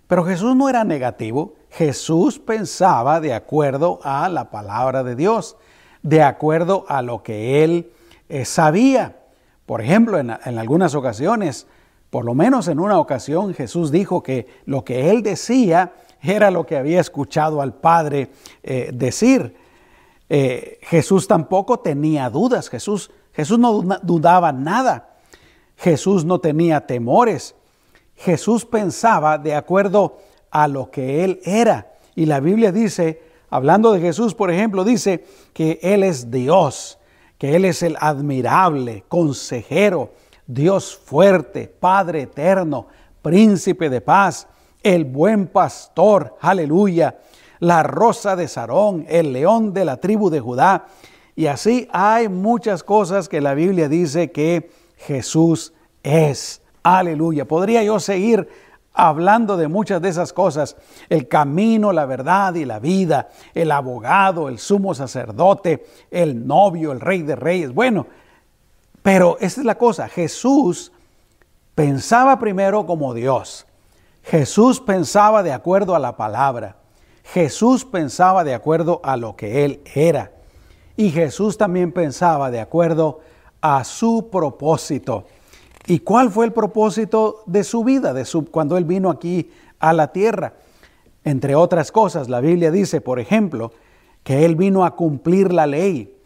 Pero 0.06 0.24
Jesús 0.24 0.54
no 0.54 0.68
era 0.68 0.84
negativo, 0.84 1.54
Jesús 1.70 2.38
pensaba 2.38 3.20
de 3.20 3.34
acuerdo 3.34 3.98
a 4.02 4.28
la 4.28 4.50
palabra 4.50 5.02
de 5.02 5.16
Dios, 5.16 5.56
de 6.02 6.22
acuerdo 6.22 6.84
a 6.88 7.02
lo 7.02 7.22
que 7.22 7.64
él 7.64 7.90
eh, 8.28 8.44
sabía. 8.44 9.16
Por 9.66 9.80
ejemplo, 9.80 10.18
en, 10.18 10.30
algunas 10.30 10.94
ocasiones, 10.94 11.66
por 12.10 12.24
lo 12.24 12.34
menos 12.34 12.68
en 12.68 12.78
una 12.78 13.00
ocasión, 13.00 13.52
Jesús 13.52 13.90
dijo 13.90 14.22
que 14.22 14.46
lo 14.64 14.84
que 14.84 15.10
él 15.10 15.22
decía 15.24 15.92
era 16.22 16.52
lo 16.52 16.64
que 16.64 16.76
había 16.76 17.00
escuchado 17.00 17.60
al 17.60 17.74
Padre 17.74 18.30
eh, 18.62 18.90
decir. 18.94 19.56
Eh, 20.28 20.78
Jesús 20.82 21.26
tampoco 21.26 21.80
tenía 21.80 22.30
dudas, 22.30 22.68
Jesús, 22.68 23.10
Jesús 23.32 23.58
no 23.58 23.82
dudaba 24.02 24.52
nada, 24.52 25.16
Jesús 25.76 26.24
no 26.24 26.38
tenía 26.40 26.86
temores, 26.86 27.56
Jesús 28.16 28.64
pensaba 28.64 29.38
de 29.38 29.54
acuerdo 29.54 30.18
a 30.50 30.68
lo 30.68 30.90
que 30.90 31.24
Él 31.24 31.40
era. 31.44 31.94
Y 32.14 32.26
la 32.26 32.40
Biblia 32.40 32.72
dice, 32.72 33.22
hablando 33.50 33.92
de 33.92 34.00
Jesús, 34.00 34.34
por 34.34 34.50
ejemplo, 34.50 34.84
dice 34.84 35.24
que 35.52 35.78
Él 35.82 36.02
es 36.02 36.30
Dios, 36.30 36.98
que 37.38 37.56
Él 37.56 37.64
es 37.64 37.82
el 37.82 37.96
admirable, 38.00 39.04
consejero, 39.08 40.12
Dios 40.46 40.96
fuerte, 40.96 41.68
Padre 41.68 42.22
eterno, 42.22 42.86
príncipe 43.20 43.90
de 43.90 44.00
paz, 44.00 44.46
el 44.82 45.04
buen 45.04 45.48
pastor, 45.48 46.36
aleluya, 46.40 47.18
la 47.58 47.82
rosa 47.82 48.36
de 48.36 48.48
Sarón, 48.48 49.04
el 49.08 49.32
león 49.32 49.72
de 49.72 49.84
la 49.84 49.96
tribu 49.98 50.30
de 50.30 50.40
Judá. 50.40 50.86
Y 51.34 51.46
así 51.46 51.88
hay 51.92 52.28
muchas 52.28 52.82
cosas 52.82 53.28
que 53.28 53.40
la 53.40 53.54
Biblia 53.54 53.88
dice 53.88 54.30
que 54.30 54.70
Jesús 54.96 55.72
es. 56.02 56.62
Aleluya. 56.86 57.46
Podría 57.46 57.82
yo 57.82 57.98
seguir 57.98 58.48
hablando 58.94 59.56
de 59.56 59.66
muchas 59.66 60.00
de 60.00 60.08
esas 60.08 60.32
cosas, 60.32 60.76
el 61.08 61.26
camino, 61.26 61.92
la 61.92 62.06
verdad 62.06 62.54
y 62.54 62.64
la 62.64 62.78
vida, 62.78 63.28
el 63.54 63.72
abogado, 63.72 64.48
el 64.48 64.60
sumo 64.60 64.94
sacerdote, 64.94 65.84
el 66.12 66.46
novio, 66.46 66.92
el 66.92 67.00
rey 67.00 67.22
de 67.22 67.34
reyes. 67.34 67.74
Bueno, 67.74 68.06
pero 69.02 69.36
esta 69.40 69.62
es 69.62 69.66
la 69.66 69.76
cosa, 69.76 70.08
Jesús 70.08 70.92
pensaba 71.74 72.38
primero 72.38 72.86
como 72.86 73.14
Dios. 73.14 73.66
Jesús 74.22 74.78
pensaba 74.78 75.42
de 75.42 75.52
acuerdo 75.52 75.96
a 75.96 75.98
la 75.98 76.16
palabra. 76.16 76.76
Jesús 77.24 77.84
pensaba 77.84 78.44
de 78.44 78.54
acuerdo 78.54 79.00
a 79.02 79.16
lo 79.16 79.34
que 79.34 79.64
Él 79.64 79.80
era. 79.92 80.30
Y 80.96 81.10
Jesús 81.10 81.58
también 81.58 81.90
pensaba 81.90 82.52
de 82.52 82.60
acuerdo 82.60 83.18
a 83.60 83.82
su 83.82 84.28
propósito. 84.30 85.24
¿Y 85.86 86.00
cuál 86.00 86.30
fue 86.30 86.46
el 86.46 86.52
propósito 86.52 87.42
de 87.46 87.62
su 87.62 87.84
vida, 87.84 88.12
de 88.12 88.24
su, 88.24 88.46
cuando 88.46 88.76
Él 88.76 88.84
vino 88.84 89.08
aquí 89.08 89.50
a 89.78 89.92
la 89.92 90.12
tierra? 90.12 90.54
Entre 91.24 91.54
otras 91.54 91.92
cosas, 91.92 92.28
la 92.28 92.40
Biblia 92.40 92.70
dice, 92.70 93.00
por 93.00 93.20
ejemplo, 93.20 93.72
que 94.24 94.44
Él 94.44 94.56
vino 94.56 94.84
a 94.84 94.96
cumplir 94.96 95.52
la 95.52 95.66
ley. 95.66 96.16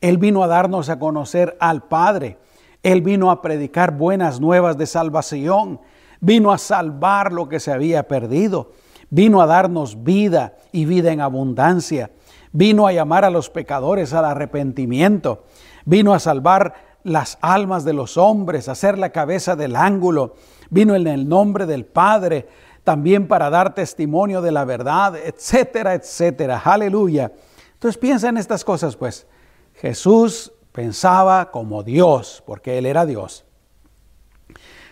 Él 0.00 0.16
vino 0.16 0.42
a 0.42 0.46
darnos 0.46 0.88
a 0.88 0.98
conocer 0.98 1.56
al 1.60 1.82
Padre. 1.82 2.38
Él 2.82 3.02
vino 3.02 3.30
a 3.30 3.42
predicar 3.42 3.96
buenas 3.96 4.40
nuevas 4.40 4.78
de 4.78 4.86
salvación. 4.86 5.80
Vino 6.20 6.52
a 6.52 6.58
salvar 6.58 7.32
lo 7.32 7.48
que 7.48 7.60
se 7.60 7.72
había 7.72 8.08
perdido. 8.08 8.72
Vino 9.10 9.42
a 9.42 9.46
darnos 9.46 10.02
vida 10.02 10.56
y 10.72 10.86
vida 10.86 11.12
en 11.12 11.20
abundancia. 11.20 12.10
Vino 12.52 12.86
a 12.86 12.92
llamar 12.92 13.26
a 13.26 13.30
los 13.30 13.50
pecadores 13.50 14.14
al 14.14 14.24
arrepentimiento. 14.24 15.44
Vino 15.84 16.14
a 16.14 16.18
salvar 16.18 16.74
las 17.02 17.38
almas 17.40 17.84
de 17.84 17.92
los 17.92 18.16
hombres, 18.16 18.68
a 18.68 18.74
ser 18.74 18.98
la 18.98 19.10
cabeza 19.10 19.56
del 19.56 19.76
ángulo. 19.76 20.34
Vino 20.70 20.94
en 20.94 21.06
el 21.06 21.28
nombre 21.28 21.66
del 21.66 21.84
Padre, 21.84 22.48
también 22.84 23.28
para 23.28 23.50
dar 23.50 23.74
testimonio 23.74 24.42
de 24.42 24.52
la 24.52 24.64
verdad, 24.64 25.16
etcétera, 25.16 25.94
etcétera. 25.94 26.60
Aleluya. 26.64 27.32
Entonces 27.74 27.98
piensa 27.98 28.28
en 28.28 28.36
estas 28.36 28.64
cosas, 28.64 28.96
pues. 28.96 29.26
Jesús 29.74 30.52
pensaba 30.72 31.50
como 31.50 31.82
Dios, 31.82 32.42
porque 32.46 32.78
Él 32.78 32.86
era 32.86 33.06
Dios. 33.06 33.44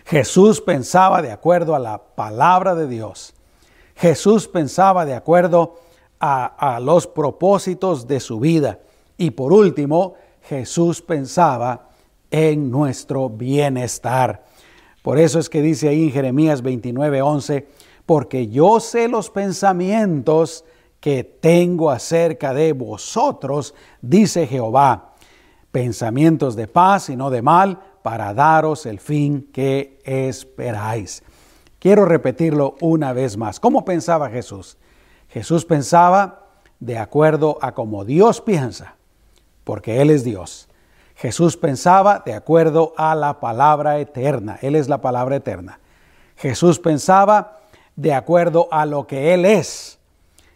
Jesús 0.05 0.61
pensaba 0.61 1.21
de 1.21 1.31
acuerdo 1.31 1.75
a 1.75 1.79
la 1.79 1.99
palabra 1.99 2.73
de 2.73 2.87
Dios. 2.87 3.35
Jesús 3.95 4.47
pensaba 4.47 5.05
de 5.05 5.13
acuerdo 5.13 5.79
a, 6.19 6.45
a 6.75 6.79
los 6.79 7.05
propósitos 7.05 8.07
de 8.07 8.19
su 8.19 8.39
vida. 8.39 8.79
Y 9.17 9.31
por 9.31 9.53
último, 9.53 10.15
Jesús 10.41 11.01
pensaba 11.01 11.88
en 12.31 12.69
nuestro 12.71 13.29
bienestar. 13.29 14.45
Por 15.01 15.17
eso 15.17 15.39
es 15.39 15.49
que 15.49 15.61
dice 15.61 15.89
ahí 15.89 16.03
en 16.03 16.11
Jeremías 16.11 16.61
29, 16.61 17.21
11, 17.21 17.67
porque 18.05 18.47
yo 18.47 18.79
sé 18.79 19.07
los 19.07 19.29
pensamientos 19.29 20.65
que 20.99 21.23
tengo 21.23 21.91
acerca 21.91 22.53
de 22.53 22.73
vosotros, 22.73 23.73
dice 24.01 24.47
Jehová, 24.47 25.13
pensamientos 25.71 26.55
de 26.55 26.67
paz 26.67 27.09
y 27.09 27.15
no 27.15 27.29
de 27.29 27.41
mal, 27.41 27.79
para 28.01 28.33
daros 28.33 28.85
el 28.85 28.99
fin 28.99 29.49
que 29.53 29.99
esperáis. 30.03 31.23
Quiero 31.79 32.05
repetirlo 32.05 32.75
una 32.81 33.13
vez 33.13 33.37
más. 33.37 33.59
¿Cómo 33.59 33.85
pensaba 33.85 34.29
Jesús? 34.29 34.77
Jesús 35.29 35.65
pensaba 35.65 36.47
de 36.79 36.97
acuerdo 36.97 37.57
a 37.61 37.73
como 37.73 38.03
Dios 38.05 38.41
piensa, 38.41 38.95
porque 39.63 40.01
Él 40.01 40.09
es 40.09 40.23
Dios. 40.23 40.68
Jesús 41.19 41.57
pensaba 41.57 42.23
de 42.25 42.33
acuerdo 42.33 42.93
a 42.95 43.13
la 43.13 43.41
palabra 43.41 43.99
eterna. 43.99 44.57
Él 44.61 44.73
es 44.73 44.87
la 44.87 45.01
palabra 45.01 45.35
eterna. 45.35 45.81
Jesús 46.37 46.79
pensaba 46.79 47.59
de 47.97 48.13
acuerdo 48.13 48.69
a 48.71 48.85
lo 48.85 49.05
que 49.05 49.33
Él 49.33 49.43
es. 49.43 49.99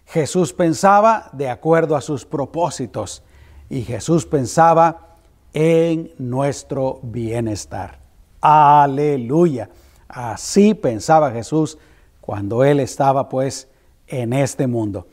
Jesús 0.06 0.54
pensaba 0.54 1.30
de 1.34 1.50
acuerdo 1.50 1.98
a 1.98 2.02
sus 2.02 2.26
propósitos. 2.26 3.24
Y 3.70 3.82
Jesús 3.82 4.26
pensaba 4.26 5.18
en 5.52 6.14
nuestro 6.18 7.02
bienestar. 7.04 8.00
Aleluya. 8.40 9.70
Así 10.08 10.76
pensaba 10.76 11.32
Jesús 11.32 11.78
cuando 12.22 12.64
Él 12.64 12.80
estaba 12.80 13.28
pues 13.28 13.68
en 14.08 14.32
este 14.32 14.68
mundo. 14.68 15.08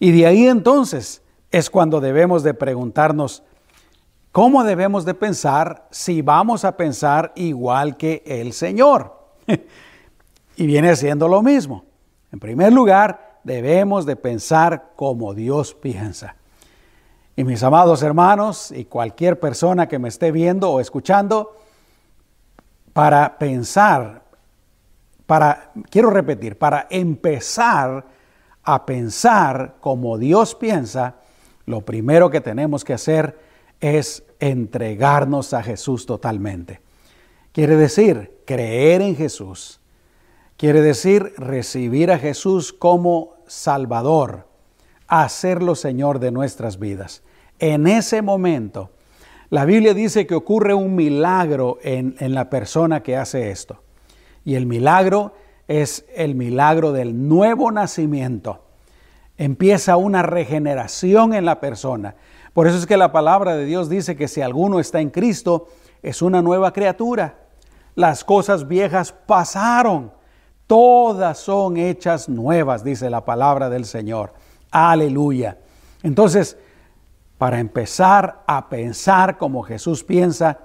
Y 0.00 0.12
de 0.12 0.24
ahí 0.24 0.46
entonces 0.46 1.20
es 1.50 1.68
cuando 1.68 2.00
debemos 2.00 2.42
de 2.42 2.54
preguntarnos, 2.54 3.42
¿Cómo 4.38 4.62
debemos 4.62 5.04
de 5.04 5.14
pensar 5.14 5.88
si 5.90 6.22
vamos 6.22 6.64
a 6.64 6.76
pensar 6.76 7.32
igual 7.34 7.96
que 7.96 8.22
el 8.24 8.52
Señor? 8.52 9.32
y 10.56 10.64
viene 10.64 10.94
siendo 10.94 11.26
lo 11.26 11.42
mismo. 11.42 11.84
En 12.30 12.38
primer 12.38 12.72
lugar, 12.72 13.40
debemos 13.42 14.06
de 14.06 14.14
pensar 14.14 14.92
como 14.94 15.34
Dios 15.34 15.74
piensa. 15.74 16.36
Y 17.34 17.42
mis 17.42 17.64
amados 17.64 18.00
hermanos 18.04 18.70
y 18.70 18.84
cualquier 18.84 19.40
persona 19.40 19.88
que 19.88 19.98
me 19.98 20.08
esté 20.08 20.30
viendo 20.30 20.70
o 20.70 20.78
escuchando, 20.78 21.56
para 22.92 23.38
pensar, 23.38 24.22
para, 25.26 25.72
quiero 25.90 26.10
repetir, 26.10 26.56
para 26.56 26.86
empezar 26.90 28.06
a 28.62 28.86
pensar 28.86 29.78
como 29.80 30.16
Dios 30.16 30.54
piensa, 30.54 31.16
lo 31.66 31.80
primero 31.80 32.30
que 32.30 32.40
tenemos 32.40 32.84
que 32.84 32.94
hacer 32.94 33.47
es 33.80 34.24
entregarnos 34.40 35.54
a 35.54 35.62
Jesús 35.62 36.06
totalmente. 36.06 36.80
Quiere 37.52 37.76
decir 37.76 38.32
creer 38.44 39.02
en 39.02 39.16
Jesús. 39.16 39.80
Quiere 40.56 40.80
decir 40.80 41.34
recibir 41.36 42.10
a 42.10 42.18
Jesús 42.18 42.72
como 42.72 43.34
Salvador, 43.46 44.48
hacerlo 45.06 45.74
Señor 45.74 46.18
de 46.18 46.30
nuestras 46.30 46.78
vidas. 46.78 47.22
En 47.58 47.86
ese 47.86 48.22
momento, 48.22 48.90
la 49.50 49.64
Biblia 49.64 49.94
dice 49.94 50.26
que 50.26 50.34
ocurre 50.34 50.74
un 50.74 50.94
milagro 50.94 51.78
en, 51.82 52.16
en 52.18 52.34
la 52.34 52.50
persona 52.50 53.02
que 53.02 53.16
hace 53.16 53.50
esto. 53.50 53.82
Y 54.44 54.56
el 54.56 54.66
milagro 54.66 55.32
es 55.68 56.04
el 56.14 56.34
milagro 56.34 56.92
del 56.92 57.28
nuevo 57.28 57.70
nacimiento. 57.70 58.64
Empieza 59.36 59.96
una 59.96 60.22
regeneración 60.22 61.34
en 61.34 61.44
la 61.44 61.60
persona. 61.60 62.16
Por 62.58 62.66
eso 62.66 62.76
es 62.76 62.86
que 62.86 62.96
la 62.96 63.12
palabra 63.12 63.54
de 63.54 63.66
Dios 63.66 63.88
dice 63.88 64.16
que 64.16 64.26
si 64.26 64.40
alguno 64.40 64.80
está 64.80 65.00
en 65.00 65.10
Cristo, 65.10 65.68
es 66.02 66.22
una 66.22 66.42
nueva 66.42 66.72
criatura. 66.72 67.38
Las 67.94 68.24
cosas 68.24 68.66
viejas 68.66 69.12
pasaron, 69.12 70.10
todas 70.66 71.38
son 71.38 71.76
hechas 71.76 72.28
nuevas, 72.28 72.82
dice 72.82 73.10
la 73.10 73.24
palabra 73.24 73.70
del 73.70 73.84
Señor. 73.84 74.32
Aleluya. 74.72 75.58
Entonces, 76.02 76.58
para 77.38 77.60
empezar 77.60 78.42
a 78.44 78.68
pensar 78.68 79.38
como 79.38 79.62
Jesús 79.62 80.02
piensa, 80.02 80.58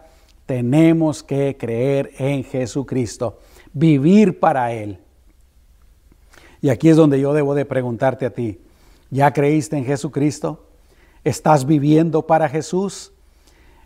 tenemos 0.48 1.22
que 1.22 1.58
creer 1.60 2.10
en 2.18 2.44
Jesucristo, 2.44 3.38
vivir 3.72 4.40
para 4.40 4.72
Él. 4.72 5.00
Y 6.60 6.70
aquí 6.70 6.90
es 6.90 6.98
donde 6.98 7.20
yo 7.20 7.34
debo 7.34 7.54
de 7.54 7.66
preguntarte 7.66 8.26
a 8.26 8.32
ti, 8.32 8.60
¿ya 9.12 9.32
creíste 9.32 9.78
en 9.78 9.86
Jesucristo? 9.86 10.73
¿Estás 11.24 11.66
viviendo 11.66 12.28
para 12.28 12.50
Jesús? 12.50 13.14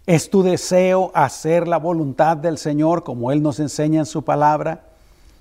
¿Es 0.07 0.31
tu 0.31 0.41
deseo 0.41 1.11
hacer 1.13 1.67
la 1.67 1.77
voluntad 1.77 2.35
del 2.35 2.57
Señor 2.57 3.03
como 3.03 3.31
Él 3.31 3.43
nos 3.43 3.59
enseña 3.59 3.99
en 3.99 4.05
su 4.07 4.23
palabra? 4.23 4.85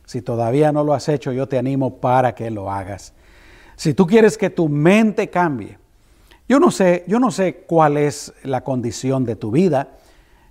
Si 0.04 0.20
todavía 0.20 0.72
no 0.72 0.84
lo 0.84 0.92
has 0.92 1.08
hecho, 1.08 1.32
yo 1.32 1.48
te 1.48 1.56
animo 1.56 1.96
para 1.96 2.34
que 2.34 2.50
lo 2.50 2.70
hagas. 2.70 3.14
Si 3.76 3.94
tú 3.94 4.06
quieres 4.06 4.36
que 4.36 4.50
tu 4.50 4.68
mente 4.68 5.30
cambie, 5.30 5.78
yo 6.46 6.60
no 6.60 6.70
sé, 6.70 7.04
yo 7.08 7.18
no 7.18 7.30
sé 7.30 7.64
cuál 7.66 7.96
es 7.96 8.34
la 8.44 8.62
condición 8.62 9.24
de 9.24 9.36
tu 9.36 9.50
vida, 9.50 9.88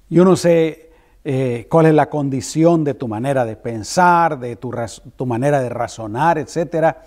yo 0.10 0.26
no 0.26 0.36
sé 0.36 0.90
eh, 1.24 1.68
cuál 1.70 1.86
es 1.86 1.94
la 1.94 2.10
condición 2.10 2.84
de 2.84 2.96
tu 2.96 3.08
manera 3.08 3.46
de 3.46 3.56
pensar, 3.56 4.40
de 4.40 4.56
tu, 4.56 4.74
tu 5.16 5.26
manera 5.28 5.62
de 5.62 5.70
razonar, 5.70 6.40
etcétera. 6.40 7.04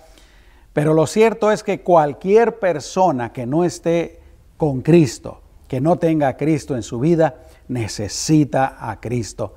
Pero 0.71 0.93
lo 0.93 1.07
cierto 1.07 1.51
es 1.51 1.61
que 1.61 1.81
cualquier 1.81 2.57
persona 2.57 3.33
que 3.33 3.45
no 3.45 3.65
esté 3.65 4.19
con 4.59 4.81
Cristo, 4.81 5.39
que 5.69 5.79
no 5.79 5.95
tenga 5.95 6.27
a 6.27 6.35
Cristo 6.35 6.75
en 6.75 6.83
su 6.83 6.99
vida, 6.99 7.45
necesita 7.69 8.75
a 8.77 8.99
Cristo 8.99 9.55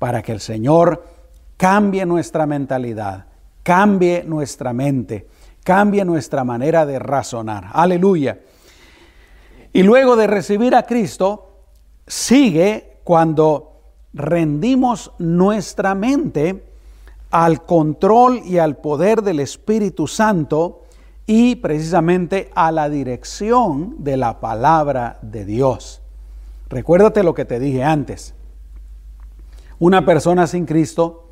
para 0.00 0.20
que 0.20 0.32
el 0.32 0.40
Señor 0.40 1.06
cambie 1.56 2.04
nuestra 2.04 2.44
mentalidad, 2.44 3.26
cambie 3.62 4.24
nuestra 4.24 4.72
mente, 4.72 5.28
cambie 5.62 6.04
nuestra 6.04 6.42
manera 6.42 6.84
de 6.84 6.98
razonar. 6.98 7.68
Aleluya. 7.72 8.40
Y 9.72 9.84
luego 9.84 10.16
de 10.16 10.26
recibir 10.26 10.74
a 10.74 10.86
Cristo, 10.86 11.60
sigue 12.04 12.98
cuando 13.04 13.80
rendimos 14.12 15.12
nuestra 15.20 15.94
mente 15.94 16.64
al 17.30 17.64
control 17.64 18.42
y 18.44 18.58
al 18.58 18.76
poder 18.78 19.22
del 19.22 19.38
Espíritu 19.38 20.08
Santo 20.08 20.81
y 21.26 21.56
precisamente 21.56 22.50
a 22.54 22.72
la 22.72 22.88
dirección 22.88 23.96
de 23.98 24.16
la 24.16 24.40
palabra 24.40 25.18
de 25.22 25.44
Dios. 25.44 26.02
Recuérdate 26.68 27.22
lo 27.22 27.34
que 27.34 27.44
te 27.44 27.60
dije 27.60 27.84
antes. 27.84 28.34
Una 29.78 30.04
persona 30.04 30.46
sin 30.46 30.66
Cristo 30.66 31.28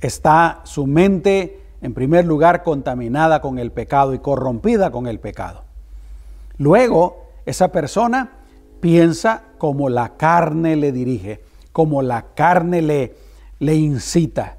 está 0.00 0.60
su 0.64 0.86
mente 0.86 1.60
en 1.82 1.94
primer 1.94 2.24
lugar 2.24 2.62
contaminada 2.62 3.40
con 3.40 3.58
el 3.58 3.72
pecado 3.72 4.14
y 4.14 4.18
corrompida 4.18 4.90
con 4.90 5.06
el 5.06 5.18
pecado. 5.18 5.64
Luego, 6.58 7.26
esa 7.46 7.72
persona 7.72 8.32
piensa 8.80 9.44
como 9.58 9.88
la 9.88 10.16
carne 10.16 10.76
le 10.76 10.92
dirige, 10.92 11.40
como 11.72 12.02
la 12.02 12.34
carne 12.34 12.82
le, 12.82 13.16
le 13.58 13.76
incita. 13.76 14.58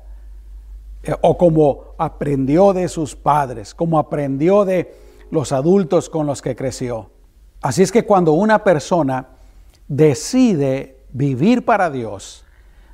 Eh, 1.03 1.15
o 1.21 1.37
como 1.37 1.95
aprendió 1.97 2.73
de 2.73 2.87
sus 2.87 3.15
padres, 3.15 3.73
como 3.73 3.97
aprendió 3.97 4.65
de 4.65 4.93
los 5.31 5.51
adultos 5.51 6.09
con 6.09 6.27
los 6.27 6.41
que 6.41 6.55
creció. 6.55 7.09
Así 7.61 7.81
es 7.81 7.91
que 7.91 8.05
cuando 8.05 8.33
una 8.33 8.63
persona 8.63 9.29
decide 9.87 11.03
vivir 11.11 11.65
para 11.65 11.89
Dios, 11.89 12.45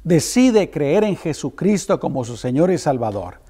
decide 0.04 0.70
creer 0.70 1.04
en 1.04 1.18
Jesucristo 1.18 2.00
como 2.00 2.24
su 2.24 2.38
Señor 2.38 2.72
y 2.72 2.78
Salvador, 2.78 3.42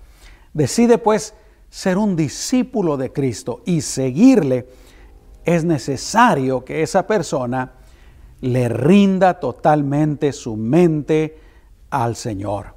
decide 0.54 0.98
pues 0.98 1.36
ser 1.70 1.98
un 1.98 2.16
discípulo 2.16 2.98
de 2.98 3.12
Cristo 3.12 3.62
y 3.66 3.82
seguirle, 3.82 4.68
es 5.44 5.66
necesario 5.66 6.66
que 6.66 6.82
esa 6.82 7.06
persona 7.06 7.74
le 8.42 8.70
rinda 8.70 9.40
totalmente 9.40 10.34
su 10.34 10.56
mente 10.56 11.38
al 11.90 12.16
Señor 12.16 12.77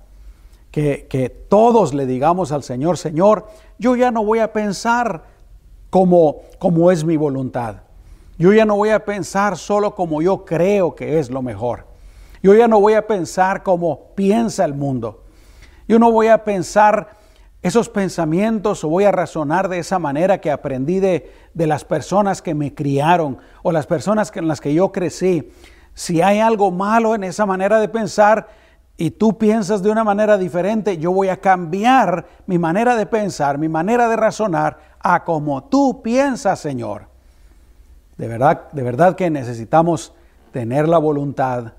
que, 0.71 1.47
todos 1.49 1.95
le 1.95 2.07
digamos 2.07 2.53
al 2.53 2.63
Señor, 2.63 2.97
Señor, 2.97 3.47
yo 3.79 3.97
ya 3.97 4.11
no 4.11 4.25
voy 4.25 4.39
a 4.39 4.53
pensar 4.53 5.25
como, 5.91 6.43
como 6.59 6.91
es 6.91 7.05
mi 7.05 7.17
voluntad. 7.17 7.77
Yo 8.39 8.53
ya 8.53 8.65
no 8.65 8.77
voy 8.77 8.91
a 8.91 9.05
pensar 9.05 9.59
solo 9.59 9.95
como 9.95 10.23
yo 10.23 10.45
creo 10.45 10.95
que 10.95 11.19
es 11.19 11.31
lo 11.31 11.43
mejor. 11.43 11.87
Yo 12.43 12.55
ya 12.55 12.69
no 12.69 12.81
voy 12.81 12.95
a 12.95 13.07
pensar 13.07 13.63
como 13.63 14.15
piensa 14.15 14.65
el 14.65 14.75
mundo. 14.75 15.25
Yo 15.89 15.99
no 15.99 16.11
voy 16.11 16.29
a 16.29 16.45
pensar 16.45 17.19
esos 17.63 17.91
pensamientos 17.91 18.83
o 18.85 18.89
voy 18.89 19.05
a 19.05 19.13
razonar 19.13 19.69
de 19.69 19.81
esa 19.81 19.99
manera 19.99 20.41
que 20.41 20.51
aprendí 20.51 21.01
de, 21.01 21.31
de 21.53 21.67
las 21.67 21.85
personas 21.85 22.41
que 22.41 22.55
me 22.55 22.75
criaron 22.75 23.39
o 23.63 23.73
las 23.73 23.87
personas 23.87 24.33
en 24.35 24.49
las 24.49 24.61
que 24.61 24.73
yo 24.73 24.93
crecí. 24.93 25.51
Si 25.93 26.23
hay 26.23 26.39
algo 26.39 26.71
malo 26.71 27.15
en 27.15 27.25
esa 27.25 27.45
manera 27.45 27.79
de 27.79 27.89
pensar, 27.89 28.49
y 29.01 29.13
tú 29.13 29.39
piensas 29.39 29.83
de 29.83 29.91
una 29.91 30.05
manera 30.05 30.37
diferente, 30.37 30.99
yo 30.99 31.11
voy 31.11 31.29
a 31.29 31.39
cambiar 31.39 32.27
mi 32.47 32.59
manera 32.59 32.97
de 32.97 33.07
pensar, 33.07 33.57
mi 33.57 33.67
manera 33.67 34.11
de 34.11 34.17
razonar 34.17 34.79
a 35.01 35.25
como 35.25 35.65
tú 35.65 36.03
piensas, 36.03 36.61
Señor. 36.61 37.07
De 38.19 38.29
verdad, 38.29 38.71
de 38.73 38.83
verdad 38.83 39.17
que 39.17 39.31
necesitamos 39.31 40.13
tener 40.53 40.87
la 40.87 40.99
voluntad 40.99 41.73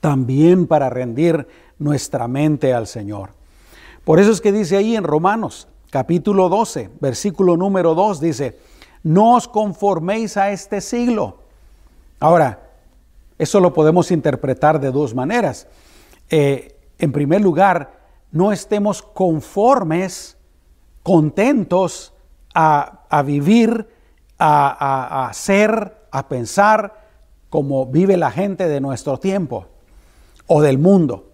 también 0.00 0.68
para 0.68 0.88
rendir 0.88 1.48
nuestra 1.80 2.28
mente 2.28 2.72
al 2.72 2.86
Señor. 2.86 3.30
Por 4.04 4.20
eso 4.20 4.30
es 4.30 4.40
que 4.40 4.52
dice 4.52 4.76
ahí 4.76 4.94
en 4.94 5.02
Romanos 5.02 5.66
capítulo 5.90 6.48
12, 6.48 6.90
versículo 7.00 7.56
número 7.56 7.96
2, 7.96 8.20
dice, 8.20 8.56
no 9.02 9.34
os 9.34 9.48
conforméis 9.48 10.36
a 10.36 10.52
este 10.52 10.80
siglo. 10.80 11.38
Ahora, 12.20 12.70
eso 13.36 13.58
lo 13.58 13.74
podemos 13.74 14.12
interpretar 14.12 14.78
de 14.78 14.92
dos 14.92 15.12
maneras. 15.12 15.66
Eh, 16.30 16.76
en 16.98 17.12
primer 17.12 17.40
lugar, 17.40 17.98
no 18.30 18.52
estemos 18.52 19.02
conformes, 19.02 20.36
contentos 21.02 22.12
a, 22.54 23.22
vivir, 23.24 23.88
a, 24.38 25.26
a, 25.26 25.32
ser, 25.32 26.06
a 26.10 26.28
pensar 26.28 27.04
como 27.50 27.86
vive 27.86 28.16
la 28.16 28.30
gente 28.30 28.68
de 28.68 28.80
nuestro 28.80 29.18
tiempo 29.18 29.66
o 30.46 30.62
del 30.62 30.78
mundo. 30.78 31.30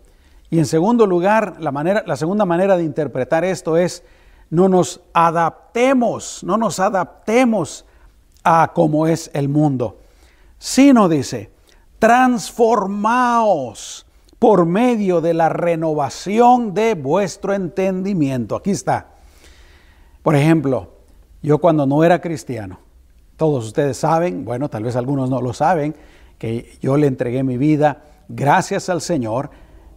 Y 0.50 0.58
en 0.58 0.66
segundo 0.66 1.06
lugar, 1.06 1.56
la, 1.60 1.72
manera, 1.72 2.02
la 2.06 2.16
segunda 2.16 2.44
manera 2.44 2.76
de 2.76 2.84
interpretar 2.84 3.44
esto 3.44 3.76
es 3.76 4.02
no 4.50 4.68
nos 4.68 5.00
adaptemos, 5.12 6.42
no 6.42 6.56
nos 6.56 6.80
adaptemos 6.80 7.84
a 8.42 8.72
cómo 8.74 9.06
es 9.06 9.30
el 9.32 9.48
mundo, 9.48 9.98
sino 10.58 11.08
dice, 11.08 11.52
transformaos 12.00 14.06
por 14.40 14.64
medio 14.64 15.20
de 15.20 15.34
la 15.34 15.50
renovación 15.50 16.72
de 16.72 16.94
vuestro 16.94 17.52
entendimiento. 17.52 18.56
Aquí 18.56 18.70
está. 18.70 19.10
Por 20.22 20.34
ejemplo, 20.34 20.94
yo 21.42 21.58
cuando 21.58 21.86
no 21.86 22.02
era 22.04 22.22
cristiano, 22.22 22.80
todos 23.36 23.66
ustedes 23.66 23.98
saben, 23.98 24.46
bueno, 24.46 24.70
tal 24.70 24.82
vez 24.82 24.96
algunos 24.96 25.28
no 25.28 25.42
lo 25.42 25.52
saben, 25.52 25.94
que 26.38 26.78
yo 26.80 26.96
le 26.96 27.06
entregué 27.06 27.42
mi 27.42 27.58
vida 27.58 28.02
gracias 28.30 28.88
al 28.88 29.02
Señor 29.02 29.50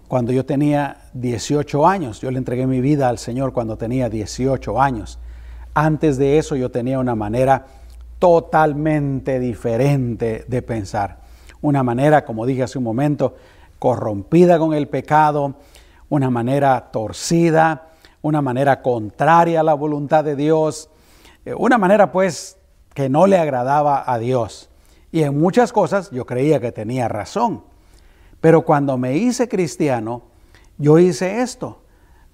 cuando 0.10 0.34
yo 0.34 0.46
tenía 0.46 0.98
18 1.14 1.88
años. 1.88 2.20
Yo 2.20 2.30
le 2.30 2.38
entregué 2.38 2.68
mi 2.68 2.82
vida 2.82 3.08
al 3.08 3.20
Señor 3.20 3.54
cuando 3.54 3.78
tenía 3.78 4.10
18 4.10 4.82
años. 4.82 5.20
Antes 5.74 6.18
de 6.18 6.38
eso 6.38 6.58
yo 6.58 6.70
tenía 6.70 7.00
una 7.00 7.16
manera 7.16 7.66
totalmente 8.20 9.40
diferente 9.40 10.44
de 10.50 10.62
pensar. 10.62 11.20
Una 11.62 11.82
manera, 11.82 12.26
como 12.26 12.46
dije 12.46 12.64
hace 12.64 12.78
un 12.78 12.84
momento, 12.84 13.36
corrompida 13.84 14.60
con 14.60 14.74
el 14.74 14.88
pecado, 14.88 15.56
una 16.08 16.30
manera 16.30 16.90
torcida, 16.90 17.90
una 18.22 18.42
manera 18.42 18.82
contraria 18.82 19.60
a 19.60 19.64
la 19.64 19.74
voluntad 19.74 20.24
de 20.24 20.38
Dios, 20.38 20.90
eh, 21.44 21.54
una 21.54 21.78
manera 21.78 22.10
pues 22.10 22.58
que 22.94 23.10
no 23.10 23.28
le 23.28 23.38
agradaba 23.38 24.10
a 24.10 24.20
Dios. 24.20 24.70
Y 25.12 25.24
en 25.24 25.38
muchas 25.38 25.74
cosas 25.74 26.12
yo 26.12 26.26
creía 26.26 26.62
que 26.62 26.72
tenía 26.72 27.10
razón. 27.10 27.66
Pero 28.40 28.64
cuando 28.64 28.98
me 28.98 29.18
hice 29.18 29.50
cristiano, 29.50 30.22
yo 30.78 30.98
hice 30.98 31.42
esto. 31.42 31.82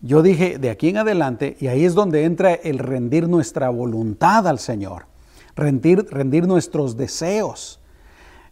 Yo 0.02 0.22
dije, 0.22 0.60
de 0.60 0.70
aquí 0.70 0.90
en 0.90 0.98
adelante, 0.98 1.58
y 1.60 1.66
ahí 1.66 1.84
es 1.84 1.96
donde 1.96 2.26
entra 2.26 2.54
el 2.54 2.78
rendir 2.78 3.28
nuestra 3.28 3.70
voluntad 3.70 4.48
al 4.48 4.60
Señor, 4.60 5.08
rendir, 5.56 6.06
rendir 6.12 6.46
nuestros 6.46 6.96
deseos. 6.96 7.80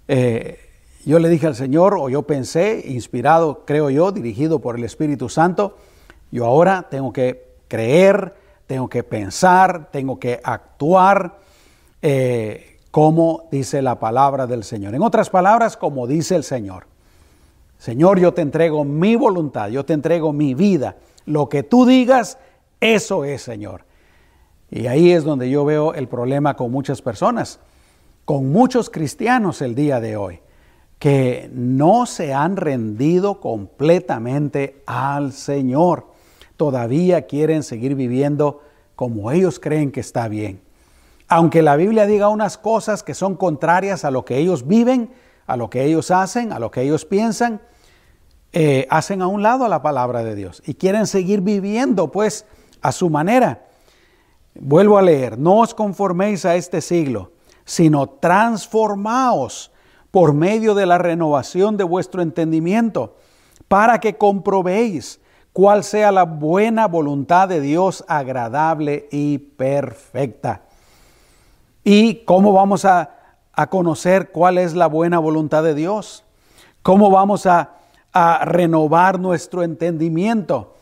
Eh, 0.07 0.66
yo 1.07 1.19
le 1.19 1.29
dije 1.29 1.47
al 1.47 1.55
Señor, 1.55 1.95
o 1.97 2.09
yo 2.09 2.23
pensé, 2.23 2.83
inspirado, 2.85 3.63
creo 3.63 3.89
yo, 3.89 4.11
dirigido 4.11 4.59
por 4.59 4.75
el 4.75 4.83
Espíritu 4.83 5.29
Santo, 5.29 5.77
yo 6.31 6.45
ahora 6.45 6.87
tengo 6.91 7.13
que 7.13 7.47
creer, 7.69 8.33
tengo 8.65 8.89
que 8.89 9.03
pensar, 9.03 9.89
tengo 9.89 10.19
que 10.19 10.41
actuar 10.43 11.37
eh, 12.01 12.79
como 12.91 13.47
dice 13.51 13.81
la 13.81 13.97
palabra 13.99 14.47
del 14.47 14.65
Señor. 14.65 14.95
En 14.95 15.01
otras 15.01 15.29
palabras, 15.29 15.77
como 15.77 16.07
dice 16.07 16.35
el 16.35 16.43
Señor. 16.43 16.87
Señor, 17.77 18.19
yo 18.19 18.33
te 18.33 18.41
entrego 18.41 18.83
mi 18.83 19.15
voluntad, 19.15 19.69
yo 19.69 19.85
te 19.85 19.93
entrego 19.93 20.33
mi 20.33 20.55
vida. 20.55 20.97
Lo 21.25 21.47
que 21.47 21.63
tú 21.63 21.85
digas, 21.85 22.37
eso 22.81 23.23
es, 23.23 23.41
Señor. 23.41 23.85
Y 24.69 24.87
ahí 24.87 25.13
es 25.13 25.23
donde 25.23 25.49
yo 25.49 25.63
veo 25.63 25.93
el 25.93 26.09
problema 26.09 26.57
con 26.57 26.69
muchas 26.69 27.01
personas, 27.01 27.61
con 28.25 28.51
muchos 28.51 28.89
cristianos 28.89 29.61
el 29.61 29.73
día 29.73 30.01
de 30.01 30.17
hoy 30.17 30.41
que 30.99 31.49
no 31.53 32.05
se 32.05 32.33
han 32.33 32.57
rendido 32.57 33.39
completamente 33.39 34.81
al 34.85 35.31
Señor. 35.31 36.07
Todavía 36.55 37.27
quieren 37.27 37.63
seguir 37.63 37.95
viviendo 37.95 38.61
como 38.95 39.31
ellos 39.31 39.59
creen 39.59 39.91
que 39.91 39.99
está 39.99 40.27
bien. 40.27 40.61
Aunque 41.27 41.61
la 41.61 41.75
Biblia 41.75 42.07
diga 42.07 42.29
unas 42.29 42.57
cosas 42.57 43.03
que 43.03 43.13
son 43.13 43.35
contrarias 43.35 44.05
a 44.05 44.11
lo 44.11 44.25
que 44.25 44.37
ellos 44.37 44.65
viven, 44.65 45.11
a 45.45 45.55
lo 45.55 45.69
que 45.69 45.83
ellos 45.83 46.09
hacen, 46.09 46.51
a 46.51 46.59
lo 46.59 46.71
que 46.71 46.81
ellos 46.81 47.05
piensan, 47.05 47.61
eh, 48.53 48.87
hacen 48.89 49.21
a 49.21 49.27
un 49.27 49.43
lado 49.43 49.67
la 49.67 49.81
palabra 49.81 50.23
de 50.23 50.33
Dios 50.33 50.63
y 50.65 50.73
quieren 50.73 51.05
seguir 51.05 51.41
viviendo 51.41 52.11
pues 52.11 52.45
a 52.81 52.91
su 52.91 53.09
manera. 53.09 53.65
Vuelvo 54.55 54.97
a 54.97 55.01
leer, 55.03 55.37
no 55.37 55.59
os 55.59 55.75
conforméis 55.75 56.45
a 56.45 56.55
este 56.55 56.81
siglo, 56.81 57.33
sino 57.65 58.07
transformaos 58.07 59.71
por 60.11 60.33
medio 60.33 60.75
de 60.75 60.85
la 60.85 60.97
renovación 60.97 61.77
de 61.77 61.83
vuestro 61.83 62.21
entendimiento, 62.21 63.15
para 63.67 63.99
que 63.99 64.17
comprobéis 64.17 65.19
cuál 65.53 65.83
sea 65.83 66.11
la 66.11 66.23
buena 66.23 66.87
voluntad 66.87 67.49
de 67.49 67.61
Dios 67.61 68.05
agradable 68.07 69.07
y 69.11 69.37
perfecta. 69.39 70.61
¿Y 71.83 72.25
cómo 72.25 72.53
vamos 72.53 72.85
a, 72.85 73.11
a 73.53 73.69
conocer 73.69 74.31
cuál 74.31 74.57
es 74.57 74.73
la 74.73 74.87
buena 74.87 75.19
voluntad 75.19 75.63
de 75.63 75.73
Dios? 75.73 76.23
¿Cómo 76.81 77.09
vamos 77.09 77.45
a 77.45 77.77
a 78.19 78.45
renovar 78.45 79.19
nuestro 79.19 79.61
entendimiento? 79.61 80.73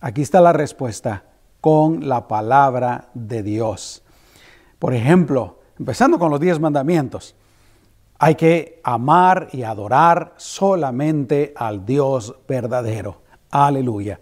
Aquí 0.00 0.22
está 0.22 0.40
la 0.40 0.52
respuesta, 0.52 1.22
con 1.60 2.08
la 2.08 2.26
palabra 2.26 3.10
de 3.14 3.44
Dios. 3.44 4.02
Por 4.80 4.92
ejemplo, 4.92 5.60
empezando 5.78 6.18
con 6.18 6.32
los 6.32 6.40
diez 6.40 6.58
mandamientos, 6.58 7.36
hay 8.22 8.34
que 8.34 8.82
amar 8.84 9.48
y 9.50 9.62
adorar 9.62 10.34
solamente 10.36 11.54
al 11.56 11.86
Dios 11.86 12.36
verdadero. 12.46 13.22
Aleluya. 13.50 14.20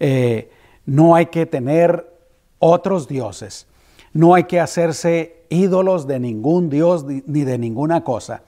Eh, 0.00 0.50
no 0.86 1.14
hay 1.14 1.26
que 1.26 1.46
tener 1.46 2.12
otros 2.58 3.06
dioses. 3.06 3.68
No 4.12 4.34
hay 4.34 4.44
que 4.44 4.58
hacerse 4.58 5.44
ídolos 5.48 6.08
de 6.08 6.18
ningún 6.18 6.68
dios 6.68 7.04
ni 7.04 7.44
de 7.44 7.56
ninguna 7.56 8.02
cosa. 8.02 8.42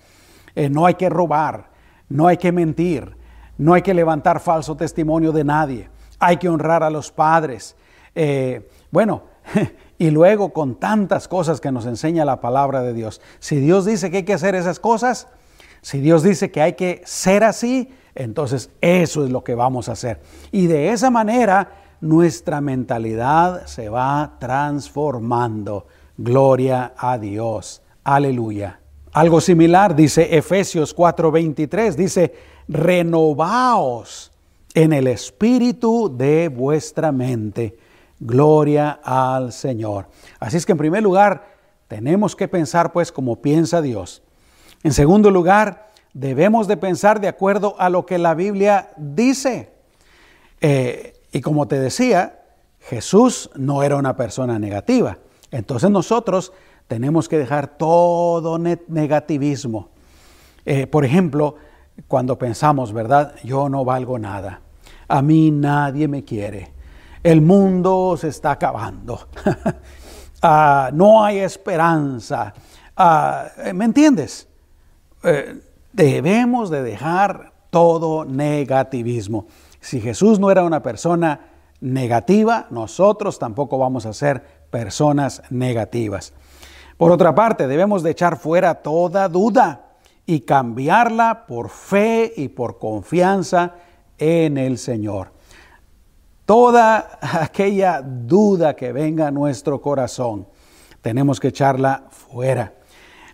Eh, 0.56 0.68
no 0.68 0.84
hay 0.84 0.94
que 0.94 1.08
robar. 1.08 1.70
No 2.08 2.26
hay 2.26 2.36
que 2.36 2.50
mentir. 2.50 3.16
No 3.58 3.74
hay 3.74 3.82
que 3.82 3.94
levantar 3.94 4.40
falso 4.40 4.76
testimonio 4.76 5.30
de 5.30 5.44
nadie. 5.44 5.90
Hay 6.18 6.38
que 6.38 6.48
honrar 6.48 6.82
a 6.82 6.90
los 6.90 7.12
padres. 7.12 7.76
Eh, 8.16 8.68
bueno, 8.90 9.22
y 10.02 10.10
luego 10.10 10.52
con 10.52 10.74
tantas 10.74 11.28
cosas 11.28 11.60
que 11.60 11.70
nos 11.70 11.86
enseña 11.86 12.24
la 12.24 12.40
palabra 12.40 12.82
de 12.82 12.92
Dios. 12.92 13.20
Si 13.38 13.60
Dios 13.60 13.84
dice 13.84 14.10
que 14.10 14.16
hay 14.16 14.22
que 14.24 14.34
hacer 14.34 14.56
esas 14.56 14.80
cosas, 14.80 15.28
si 15.80 16.00
Dios 16.00 16.24
dice 16.24 16.50
que 16.50 16.60
hay 16.60 16.72
que 16.72 17.02
ser 17.04 17.44
así, 17.44 17.88
entonces 18.16 18.70
eso 18.80 19.24
es 19.24 19.30
lo 19.30 19.44
que 19.44 19.54
vamos 19.54 19.88
a 19.88 19.92
hacer. 19.92 20.20
Y 20.50 20.66
de 20.66 20.88
esa 20.88 21.08
manera 21.10 21.70
nuestra 22.00 22.60
mentalidad 22.60 23.66
se 23.66 23.90
va 23.90 24.38
transformando. 24.40 25.86
Gloria 26.16 26.94
a 26.96 27.16
Dios. 27.16 27.80
Aleluya. 28.02 28.80
Algo 29.12 29.40
similar 29.40 29.94
dice 29.94 30.36
Efesios 30.36 30.96
4:23, 30.96 31.94
dice, 31.94 32.34
renovaos 32.66 34.32
en 34.74 34.94
el 34.94 35.06
espíritu 35.06 36.12
de 36.12 36.48
vuestra 36.48 37.12
mente. 37.12 37.76
Gloria 38.24 39.00
al 39.02 39.52
Señor. 39.52 40.06
Así 40.38 40.56
es 40.56 40.64
que 40.64 40.72
en 40.72 40.78
primer 40.78 41.02
lugar, 41.02 41.56
tenemos 41.88 42.36
que 42.36 42.46
pensar 42.46 42.92
pues 42.92 43.10
como 43.10 43.42
piensa 43.42 43.82
Dios. 43.82 44.22
En 44.84 44.92
segundo 44.92 45.30
lugar, 45.30 45.90
debemos 46.14 46.68
de 46.68 46.76
pensar 46.76 47.20
de 47.20 47.26
acuerdo 47.26 47.74
a 47.78 47.88
lo 47.90 48.06
que 48.06 48.18
la 48.18 48.34
Biblia 48.34 48.90
dice. 48.96 49.72
Eh, 50.60 51.20
y 51.32 51.40
como 51.40 51.66
te 51.66 51.80
decía, 51.80 52.44
Jesús 52.78 53.50
no 53.56 53.82
era 53.82 53.96
una 53.96 54.16
persona 54.16 54.56
negativa. 54.58 55.18
Entonces 55.50 55.90
nosotros 55.90 56.52
tenemos 56.86 57.28
que 57.28 57.38
dejar 57.38 57.76
todo 57.76 58.56
negativismo. 58.58 59.88
Eh, 60.64 60.86
por 60.86 61.04
ejemplo, 61.04 61.56
cuando 62.06 62.38
pensamos, 62.38 62.92
¿verdad? 62.92 63.34
Yo 63.42 63.68
no 63.68 63.84
valgo 63.84 64.16
nada. 64.16 64.60
A 65.08 65.22
mí 65.22 65.50
nadie 65.50 66.06
me 66.06 66.22
quiere. 66.22 66.72
El 67.22 67.40
mundo 67.40 68.16
se 68.16 68.28
está 68.28 68.52
acabando. 68.52 69.28
Ah, 70.44 70.90
no 70.92 71.22
hay 71.22 71.38
esperanza. 71.38 72.52
Ah, 72.96 73.46
¿Me 73.72 73.84
entiendes? 73.84 74.48
Eh, 75.22 75.60
debemos 75.92 76.68
de 76.68 76.82
dejar 76.82 77.52
todo 77.70 78.24
negativismo. 78.24 79.46
Si 79.78 80.00
Jesús 80.00 80.40
no 80.40 80.50
era 80.50 80.64
una 80.64 80.82
persona 80.82 81.52
negativa, 81.80 82.66
nosotros 82.70 83.38
tampoco 83.38 83.78
vamos 83.78 84.04
a 84.04 84.12
ser 84.12 84.42
personas 84.68 85.44
negativas. 85.50 86.32
Por 86.96 87.12
otra 87.12 87.36
parte, 87.36 87.68
debemos 87.68 88.02
de 88.02 88.10
echar 88.10 88.36
fuera 88.36 88.74
toda 88.74 89.28
duda 89.28 89.92
y 90.26 90.40
cambiarla 90.40 91.46
por 91.46 91.70
fe 91.70 92.32
y 92.36 92.48
por 92.48 92.80
confianza 92.80 93.74
en 94.18 94.58
el 94.58 94.76
Señor. 94.76 95.30
Toda 96.52 97.18
aquella 97.22 98.02
duda 98.02 98.76
que 98.76 98.92
venga 98.92 99.28
a 99.28 99.30
nuestro 99.30 99.80
corazón, 99.80 100.46
tenemos 101.00 101.40
que 101.40 101.48
echarla 101.48 102.04
fuera. 102.10 102.74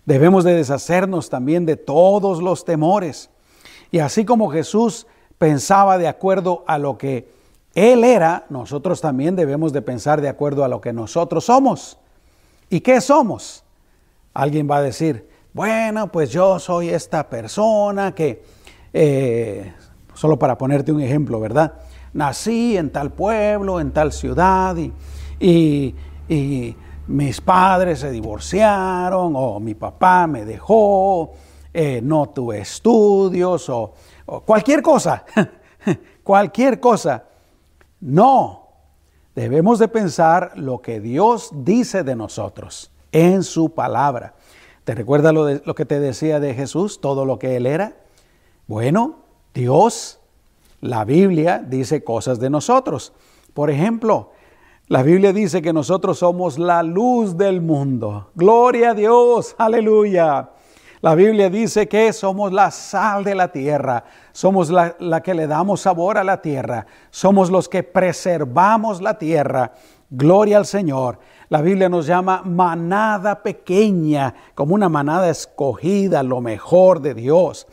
Debemos 0.05 0.45
de 0.45 0.53
deshacernos 0.53 1.29
también 1.29 1.65
de 1.65 1.75
todos 1.75 2.41
los 2.41 2.63
temores. 2.63 3.29
Y 3.91 3.99
así 3.99 4.23
como 4.23 4.49
Jesús 4.49 5.05
pensaba 5.37 5.97
de 5.97 6.07
acuerdo 6.07 6.63
a 6.65 6.77
lo 6.77 6.97
que 6.97 7.27
Él 7.75 8.05
era, 8.05 8.45
nosotros 8.47 9.01
también 9.01 9.35
debemos 9.35 9.73
de 9.73 9.81
pensar 9.81 10.21
de 10.21 10.29
acuerdo 10.29 10.63
a 10.63 10.69
lo 10.69 10.79
que 10.79 10.93
nosotros 10.93 11.43
somos. 11.43 11.97
¿Y 12.69 12.79
qué 12.79 13.01
somos? 13.01 13.65
Alguien 14.33 14.65
va 14.71 14.77
a 14.77 14.81
decir, 14.81 15.27
bueno, 15.51 16.09
pues 16.09 16.29
yo 16.29 16.57
soy 16.57 16.87
esta 16.87 17.27
persona 17.27 18.15
que, 18.15 18.45
eh, 18.93 19.73
solo 20.13 20.39
para 20.39 20.57
ponerte 20.57 20.93
un 20.93 21.01
ejemplo, 21.01 21.41
¿verdad? 21.41 21.73
Nací 22.13 22.77
en 22.77 22.89
tal 22.89 23.11
pueblo, 23.11 23.79
en 23.79 23.91
tal 23.91 24.11
ciudad 24.11 24.75
y, 25.39 25.95
mis 27.07 27.41
padres 27.41 27.99
se 27.99 28.11
divorciaron 28.11 29.33
o 29.35 29.59
mi 29.59 29.73
papá 29.73 30.27
me 30.27 30.45
dejó, 30.45 31.31
eh, 31.73 32.01
no 32.03 32.29
tuve 32.29 32.59
estudios 32.59 33.67
o, 33.69 33.93
cualquier 34.45 34.83
cosa, 34.83 35.25
cualquier 36.23 36.79
cosa. 36.79 37.25
No, 37.99 38.67
debemos 39.33 39.79
de 39.79 39.87
pensar 39.87 40.51
lo 40.55 40.81
que 40.81 40.99
Dios 40.99 41.49
dice 41.51 42.03
de 42.03 42.15
nosotros 42.15 42.91
en 43.11 43.43
su 43.43 43.73
palabra. 43.73 44.35
¿Te 44.83 44.93
recuerdas 44.93 45.33
lo, 45.33 45.49
lo 45.49 45.75
que 45.75 45.85
te 45.85 45.99
decía 45.99 46.39
de 46.39 46.53
Jesús, 46.53 47.01
todo 47.01 47.25
lo 47.25 47.39
que 47.39 47.55
Él 47.55 47.65
era? 47.65 47.95
Bueno, 48.67 49.17
Dios, 49.53 50.18
la 50.81 51.05
Biblia 51.05 51.59
dice 51.59 52.03
cosas 52.03 52.39
de 52.39 52.49
nosotros. 52.49 53.13
Por 53.53 53.69
ejemplo, 53.69 54.31
la 54.87 55.03
Biblia 55.03 55.33
dice 55.33 55.61
que 55.61 55.73
nosotros 55.73 56.19
somos 56.19 56.57
la 56.57 56.81
luz 56.83 57.37
del 57.37 57.61
mundo. 57.61 58.31
Gloria 58.35 58.91
a 58.91 58.93
Dios, 58.93 59.55
aleluya. 59.57 60.49
La 61.01 61.15
Biblia 61.15 61.49
dice 61.49 61.87
que 61.87 62.11
somos 62.11 62.51
la 62.51 62.71
sal 62.71 63.23
de 63.23 63.33
la 63.33 63.51
tierra, 63.51 64.03
somos 64.33 64.69
la, 64.69 64.95
la, 64.99 65.21
que 65.21 65.33
le 65.33 65.47
damos 65.47 65.81
sabor 65.81 66.17
a 66.17 66.25
la 66.25 66.41
tierra, 66.41 66.85
somos 67.09 67.49
los 67.49 67.69
que 67.69 67.83
preservamos 67.83 69.01
la 69.01 69.17
tierra. 69.17 69.71
Gloria 70.09 70.57
al 70.57 70.65
Señor. 70.65 71.19
La 71.49 71.61
Biblia 71.61 71.87
nos 71.87 72.05
llama 72.05 72.41
manada 72.43 73.41
pequeña, 73.41 74.33
como 74.55 74.75
una 74.75 74.89
manada 74.89 75.29
escogida, 75.29 76.21
lo 76.21 76.41
mejor 76.41 76.99
de 76.99 77.13
Dios. 77.13 77.67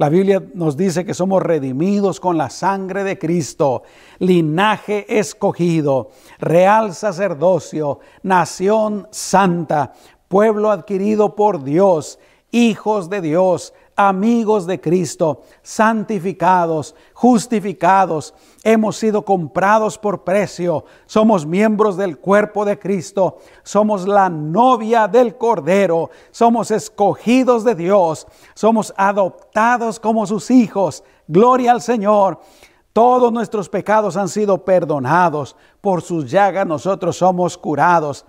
La 0.00 0.08
Biblia 0.08 0.42
nos 0.54 0.78
dice 0.78 1.04
que 1.04 1.12
somos 1.12 1.42
redimidos 1.42 2.20
con 2.20 2.38
la 2.38 2.48
sangre 2.48 3.04
de 3.04 3.18
Cristo, 3.18 3.82
linaje 4.18 5.18
escogido, 5.18 6.08
real 6.38 6.94
sacerdocio, 6.94 8.00
nación 8.22 9.08
santa, 9.10 9.92
pueblo 10.26 10.70
adquirido 10.70 11.36
por 11.36 11.64
Dios, 11.64 12.18
hijos 12.50 13.10
de 13.10 13.20
Dios, 13.20 13.74
amigos 14.08 14.66
de 14.66 14.80
Cristo, 14.80 15.42
santificados, 15.62 16.94
justificados, 17.12 18.34
hemos 18.64 18.96
sido 18.96 19.24
comprados 19.24 19.98
por 19.98 20.24
precio, 20.24 20.84
somos 21.06 21.44
miembros 21.44 21.96
del 21.96 22.18
cuerpo 22.18 22.64
de 22.64 22.78
Cristo, 22.78 23.38
somos 23.62 24.08
la 24.08 24.30
novia 24.30 25.06
del 25.06 25.36
Cordero, 25.36 26.10
somos 26.30 26.70
escogidos 26.70 27.62
de 27.62 27.74
Dios, 27.74 28.26
somos 28.54 28.94
adoptados 28.96 30.00
como 30.00 30.26
sus 30.26 30.50
hijos. 30.50 31.04
Gloria 31.28 31.72
al 31.72 31.82
Señor. 31.82 32.40
Todos 32.92 33.32
nuestros 33.32 33.68
pecados 33.68 34.16
han 34.16 34.28
sido 34.28 34.64
perdonados, 34.64 35.54
por 35.80 36.02
sus 36.02 36.28
llagas 36.30 36.66
nosotros 36.66 37.16
somos 37.16 37.56
curados. 37.56 38.24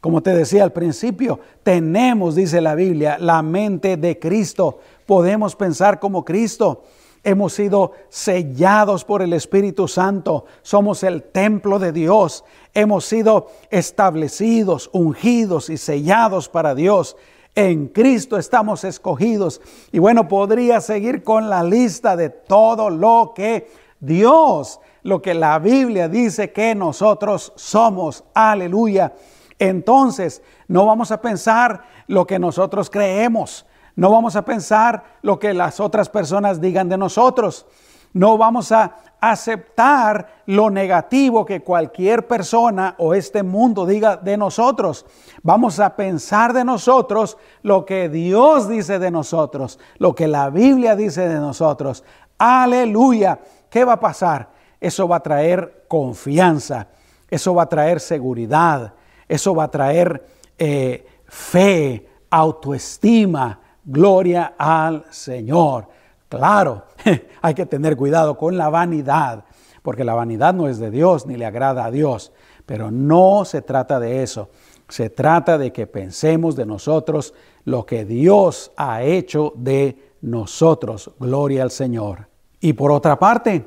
Como 0.00 0.22
te 0.22 0.30
decía 0.36 0.62
al 0.62 0.72
principio, 0.72 1.40
tenemos, 1.64 2.36
dice 2.36 2.60
la 2.60 2.76
Biblia, 2.76 3.16
la 3.18 3.42
mente 3.42 3.96
de 3.96 4.18
Cristo. 4.18 4.78
Podemos 5.06 5.54
pensar 5.56 6.00
como 6.00 6.24
Cristo. 6.24 6.82
Hemos 7.22 7.54
sido 7.54 7.92
sellados 8.08 9.04
por 9.04 9.22
el 9.22 9.32
Espíritu 9.32 9.88
Santo. 9.88 10.44
Somos 10.62 11.02
el 11.02 11.22
templo 11.24 11.78
de 11.78 11.92
Dios. 11.92 12.44
Hemos 12.74 13.04
sido 13.04 13.48
establecidos, 13.70 14.90
ungidos 14.92 15.70
y 15.70 15.76
sellados 15.76 16.48
para 16.48 16.74
Dios. 16.74 17.16
En 17.54 17.88
Cristo 17.88 18.36
estamos 18.36 18.84
escogidos. 18.84 19.60
Y 19.90 19.98
bueno, 19.98 20.28
podría 20.28 20.80
seguir 20.80 21.24
con 21.24 21.48
la 21.48 21.64
lista 21.64 22.14
de 22.14 22.30
todo 22.30 22.90
lo 22.90 23.32
que 23.34 23.68
Dios, 23.98 24.78
lo 25.02 25.22
que 25.22 25.34
la 25.34 25.58
Biblia 25.58 26.08
dice 26.08 26.52
que 26.52 26.74
nosotros 26.74 27.52
somos. 27.56 28.24
Aleluya. 28.34 29.14
Entonces, 29.58 30.42
no 30.68 30.86
vamos 30.86 31.10
a 31.10 31.20
pensar 31.20 31.84
lo 32.06 32.26
que 32.26 32.38
nosotros 32.38 32.90
creemos. 32.90 33.66
No 33.96 34.10
vamos 34.10 34.36
a 34.36 34.44
pensar 34.44 35.02
lo 35.22 35.38
que 35.38 35.54
las 35.54 35.80
otras 35.80 36.08
personas 36.08 36.60
digan 36.60 36.88
de 36.88 36.98
nosotros. 36.98 37.66
No 38.12 38.38
vamos 38.38 38.72
a 38.72 38.94
aceptar 39.20 40.42
lo 40.46 40.70
negativo 40.70 41.44
que 41.44 41.62
cualquier 41.62 42.26
persona 42.26 42.94
o 42.98 43.14
este 43.14 43.42
mundo 43.42 43.86
diga 43.86 44.16
de 44.16 44.36
nosotros. 44.36 45.06
Vamos 45.42 45.80
a 45.80 45.96
pensar 45.96 46.52
de 46.52 46.64
nosotros 46.64 47.38
lo 47.62 47.84
que 47.84 48.08
Dios 48.08 48.68
dice 48.68 48.98
de 48.98 49.10
nosotros, 49.10 49.78
lo 49.98 50.14
que 50.14 50.28
la 50.28 50.50
Biblia 50.50 50.94
dice 50.94 51.28
de 51.28 51.40
nosotros. 51.40 52.04
Aleluya. 52.38 53.40
¿Qué 53.70 53.84
va 53.84 53.94
a 53.94 54.00
pasar? 54.00 54.50
Eso 54.80 55.08
va 55.08 55.16
a 55.16 55.22
traer 55.22 55.84
confianza, 55.88 56.88
eso 57.28 57.54
va 57.54 57.64
a 57.64 57.68
traer 57.68 57.98
seguridad, 57.98 58.92
eso 59.26 59.54
va 59.54 59.64
a 59.64 59.70
traer 59.70 60.24
eh, 60.58 61.06
fe, 61.26 62.08
autoestima, 62.30 63.60
gloria 63.86 64.54
al 64.58 65.06
Señor. 65.10 65.88
Claro, 66.28 66.84
hay 67.40 67.54
que 67.54 67.64
tener 67.64 67.96
cuidado 67.96 68.36
con 68.36 68.58
la 68.58 68.68
vanidad, 68.68 69.44
porque 69.82 70.04
la 70.04 70.14
vanidad 70.14 70.52
no 70.52 70.68
es 70.68 70.78
de 70.78 70.90
Dios 70.90 71.26
ni 71.26 71.36
le 71.36 71.46
agrada 71.46 71.84
a 71.84 71.90
Dios, 71.90 72.32
pero 72.66 72.90
no 72.90 73.44
se 73.44 73.62
trata 73.62 74.00
de 74.00 74.22
eso. 74.22 74.50
Se 74.88 75.08
trata 75.08 75.56
de 75.56 75.72
que 75.72 75.86
pensemos 75.86 76.56
de 76.56 76.66
nosotros 76.66 77.32
lo 77.64 77.86
que 77.86 78.04
Dios 78.04 78.72
ha 78.76 79.02
hecho 79.02 79.52
de 79.56 80.14
nosotros. 80.20 81.10
Gloria 81.18 81.62
al 81.62 81.70
Señor. 81.70 82.28
Y 82.60 82.72
por 82.72 82.90
otra 82.90 83.18
parte, 83.18 83.66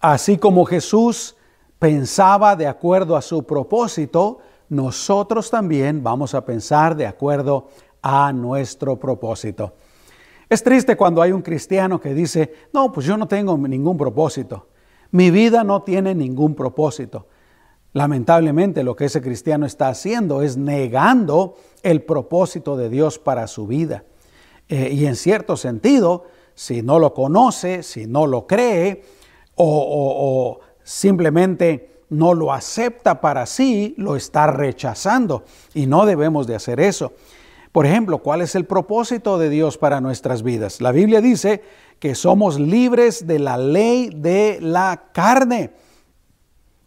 así 0.00 0.38
como 0.38 0.64
Jesús 0.64 1.36
pensaba 1.78 2.56
de 2.56 2.66
acuerdo 2.66 3.16
a 3.16 3.22
su 3.22 3.44
propósito, 3.44 4.38
nosotros 4.68 5.50
también 5.50 6.02
vamos 6.02 6.34
a 6.34 6.44
pensar 6.44 6.96
de 6.96 7.06
acuerdo 7.06 7.68
a 8.02 8.32
nuestro 8.32 8.98
propósito. 8.98 9.74
Es 10.48 10.62
triste 10.62 10.96
cuando 10.96 11.22
hay 11.22 11.32
un 11.32 11.40
cristiano 11.40 11.98
que 12.00 12.12
dice, 12.12 12.52
no, 12.74 12.92
pues 12.92 13.06
yo 13.06 13.16
no 13.16 13.26
tengo 13.26 13.56
ningún 13.56 13.96
propósito. 13.96 14.66
Mi 15.12 15.30
vida 15.30 15.64
no 15.64 15.82
tiene 15.82 16.14
ningún 16.14 16.54
propósito. 16.54 17.26
Lamentablemente 17.94 18.82
lo 18.82 18.96
que 18.96 19.06
ese 19.06 19.22
cristiano 19.22 19.64
está 19.64 19.88
haciendo 19.88 20.42
es 20.42 20.56
negando 20.56 21.56
el 21.82 22.02
propósito 22.02 22.76
de 22.76 22.88
Dios 22.90 23.18
para 23.18 23.46
su 23.46 23.66
vida. 23.66 24.04
Eh, 24.68 24.90
y 24.92 25.06
en 25.06 25.16
cierto 25.16 25.56
sentido, 25.56 26.24
si 26.54 26.82
no 26.82 26.98
lo 26.98 27.14
conoce, 27.14 27.82
si 27.82 28.06
no 28.06 28.26
lo 28.26 28.46
cree 28.46 29.02
o 29.54 30.60
simplemente 30.82 31.92
no 32.12 32.34
lo 32.34 32.52
acepta 32.52 33.20
para 33.22 33.46
sí, 33.46 33.94
lo 33.96 34.16
está 34.16 34.46
rechazando. 34.46 35.44
Y 35.72 35.86
no 35.86 36.04
debemos 36.04 36.46
de 36.46 36.54
hacer 36.54 36.78
eso. 36.78 37.12
Por 37.72 37.86
ejemplo, 37.86 38.18
¿cuál 38.18 38.42
es 38.42 38.54
el 38.54 38.66
propósito 38.66 39.38
de 39.38 39.48
Dios 39.48 39.78
para 39.78 40.02
nuestras 40.02 40.42
vidas? 40.42 40.82
La 40.82 40.92
Biblia 40.92 41.22
dice 41.22 41.62
que 41.98 42.14
somos 42.14 42.60
libres 42.60 43.26
de 43.26 43.38
la 43.38 43.56
ley 43.56 44.10
de 44.14 44.58
la 44.60 45.04
carne. 45.12 45.72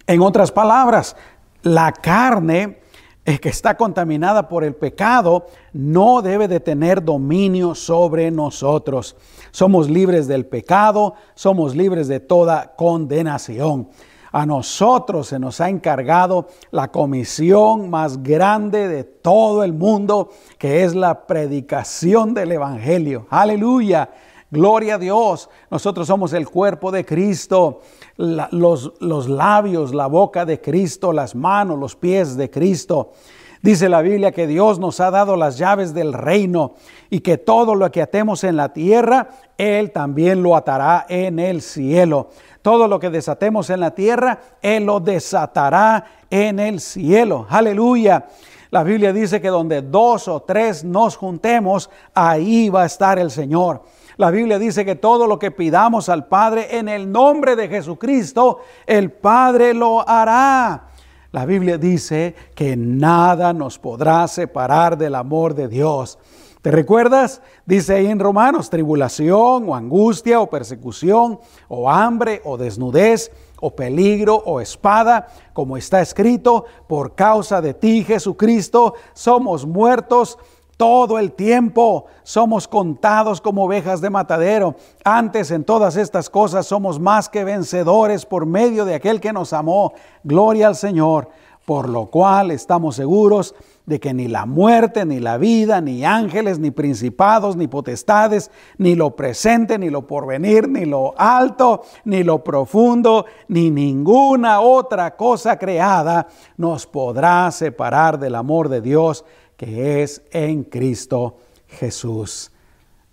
En 0.05 0.21
otras 0.21 0.51
palabras, 0.51 1.15
la 1.63 1.91
carne 1.91 2.81
eh, 3.25 3.39
que 3.39 3.49
está 3.49 3.75
contaminada 3.75 4.47
por 4.47 4.63
el 4.63 4.75
pecado 4.75 5.47
no 5.73 6.21
debe 6.21 6.47
de 6.47 6.59
tener 6.59 7.03
dominio 7.03 7.73
sobre 7.73 8.29
nosotros. 8.29 9.15
Somos 9.49 9.89
libres 9.89 10.27
del 10.27 10.45
pecado, 10.45 11.15
somos 11.33 11.75
libres 11.75 12.07
de 12.07 12.19
toda 12.19 12.75
condenación 12.75 13.89
a 14.35 14.45
nosotros 14.45 15.29
se 15.29 15.39
nos 15.39 15.61
ha 15.61 15.69
encargado 15.69 16.49
la 16.71 16.91
comisión 16.91 17.89
más 17.89 18.21
grande 18.21 18.89
de 18.89 19.05
todo 19.05 19.63
el 19.63 19.71
mundo, 19.71 20.29
que 20.57 20.83
es 20.83 20.93
la 20.93 21.25
predicación 21.25 22.33
del 22.33 22.51
Evangelio. 22.51 23.27
Aleluya. 23.29 24.09
Gloria 24.51 24.95
a 24.95 24.97
Dios. 24.97 25.49
Nosotros 25.71 26.07
somos 26.07 26.33
el 26.33 26.49
cuerpo 26.49 26.91
de 26.91 27.05
Cristo, 27.05 27.79
los, 28.17 29.29
labios, 29.29 29.95
la 29.95 30.07
boca 30.07 30.45
de 30.45 30.59
Cristo, 30.59 31.13
las 31.13 31.33
manos, 31.33 31.79
los 31.79 31.95
pies 31.95 32.35
de 32.35 32.49
Cristo. 32.49 33.13
Dice 33.61 33.87
la 33.87 34.01
Biblia 34.01 34.33
que 34.33 34.47
Dios 34.47 34.79
nos 34.79 34.99
ha 34.99 35.11
dado 35.11 35.37
las 35.37 35.57
llaves 35.57 35.93
del 35.93 36.11
reino 36.11 36.73
y 37.09 37.21
que 37.21 37.37
todo 37.37 37.73
lo 37.73 37.89
que 37.89 38.01
atemos 38.01 38.43
en 38.43 38.57
la 38.57 38.73
tierra, 38.73 39.29
Él 39.57 39.91
también 39.91 40.43
lo 40.43 40.57
atará 40.57 41.05
en 41.07 41.39
el 41.39 41.61
cielo. 41.61 42.31
Todo 42.65 42.87
lo 42.87 42.99
que 42.99 43.11
desatemos 43.11 43.69
en 43.69 43.79
la 43.79 43.91
tierra, 43.91 44.39
Él 44.59 44.85
lo 44.85 44.99
desatará 44.99 46.03
en 46.31 46.59
el 46.59 46.79
cielo. 46.79 47.45
Aleluya. 47.47 48.25
La 48.71 48.81
Biblia 48.81 49.13
dice 49.13 49.39
que 49.39 49.49
donde 49.49 49.83
dos 49.83 50.27
o 50.27 50.39
tres 50.39 50.83
nos 50.83 51.15
juntemos, 51.15 51.91
ahí 52.15 52.69
va 52.69 52.81
a 52.81 52.85
estar 52.87 53.19
el 53.19 53.29
Señor. 53.29 53.83
La 54.17 54.31
Biblia 54.31 54.57
dice 54.57 54.83
que 54.83 54.95
todo 54.95 55.27
lo 55.27 55.37
que 55.37 55.51
pidamos 55.51 56.09
al 56.09 56.25
Padre 56.25 56.79
en 56.79 56.89
el 56.89 57.11
nombre 57.11 57.55
de 57.55 57.67
Jesucristo, 57.67 58.61
el 58.87 59.11
Padre 59.11 59.75
lo 59.75 60.03
hará. 60.09 60.87
La 61.33 61.45
Biblia 61.45 61.77
dice 61.77 62.33
que 62.55 62.75
nada 62.75 63.53
nos 63.53 63.77
podrá 63.77 64.27
separar 64.27 64.97
del 64.97 65.13
amor 65.13 65.53
de 65.53 65.67
Dios. 65.67 66.17
¿Te 66.65 66.71
recuerdas? 66.71 67.43
Dice 67.67 67.93
ahí 67.93 68.07
en 68.07 68.19
Romanos, 68.19 68.71
tribulación 68.71 69.69
o 69.69 69.75
angustia 69.75 70.39
o 70.39 70.49
persecución 70.49 71.39
o 71.67 71.91
hambre 71.91 72.41
o 72.43 72.57
desnudez 72.57 73.31
o 73.61 73.75
peligro 73.75 74.33
o 74.33 74.59
espada, 74.59 75.27
como 75.53 75.77
está 75.77 76.01
escrito, 76.01 76.65
por 76.87 77.13
causa 77.13 77.61
de 77.61 77.75
ti, 77.75 78.03
Jesucristo, 78.03 78.95
somos 79.13 79.63
muertos 79.63 80.39
todo 80.75 81.19
el 81.19 81.33
tiempo 81.33 82.07
somos 82.23 82.67
contados 82.67 83.39
como 83.39 83.63
ovejas 83.63 84.01
de 84.01 84.09
matadero. 84.09 84.75
Antes 85.05 85.51
en 85.51 85.63
todas 85.63 85.95
estas 85.95 86.31
cosas 86.31 86.65
somos 86.65 86.99
más 86.99 87.29
que 87.29 87.43
vencedores 87.43 88.25
por 88.25 88.47
medio 88.47 88.85
de 88.85 88.95
aquel 88.95 89.21
que 89.21 89.31
nos 89.31 89.53
amó. 89.53 89.93
Gloria 90.23 90.65
al 90.67 90.75
Señor 90.75 91.29
por 91.65 91.89
lo 91.89 92.05
cual 92.05 92.51
estamos 92.51 92.95
seguros 92.95 93.55
de 93.85 93.99
que 93.99 94.13
ni 94.13 94.27
la 94.27 94.45
muerte, 94.45 95.05
ni 95.05 95.19
la 95.19 95.37
vida, 95.37 95.79
ni 95.79 96.03
ángeles, 96.03 96.57
ni 96.57 96.71
principados, 96.71 97.55
ni 97.55 97.67
potestades, 97.67 98.49
ni 98.77 98.95
lo 98.95 99.15
presente, 99.15 99.77
ni 99.77 99.89
lo 99.89 100.07
porvenir, 100.07 100.67
ni 100.67 100.85
lo 100.85 101.13
alto, 101.17 101.83
ni 102.03 102.23
lo 102.23 102.43
profundo, 102.43 103.25
ni 103.47 103.69
ninguna 103.69 104.61
otra 104.61 105.15
cosa 105.15 105.59
creada 105.59 106.27
nos 106.57 106.87
podrá 106.87 107.51
separar 107.51 108.17
del 108.17 108.35
amor 108.35 108.69
de 108.69 108.81
Dios 108.81 109.23
que 109.55 110.03
es 110.03 110.23
en 110.31 110.63
Cristo 110.63 111.37
Jesús. 111.67 112.51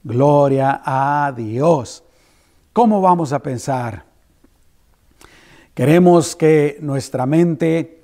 Gloria 0.03 0.83
a 0.85 1.33
Dios. 1.37 2.03
¿Cómo 2.73 3.01
vamos 3.01 3.33
a 3.33 3.41
pensar? 3.41 4.05
Queremos 5.75 6.35
que 6.35 6.79
nuestra 6.81 7.27
mente 7.27 8.03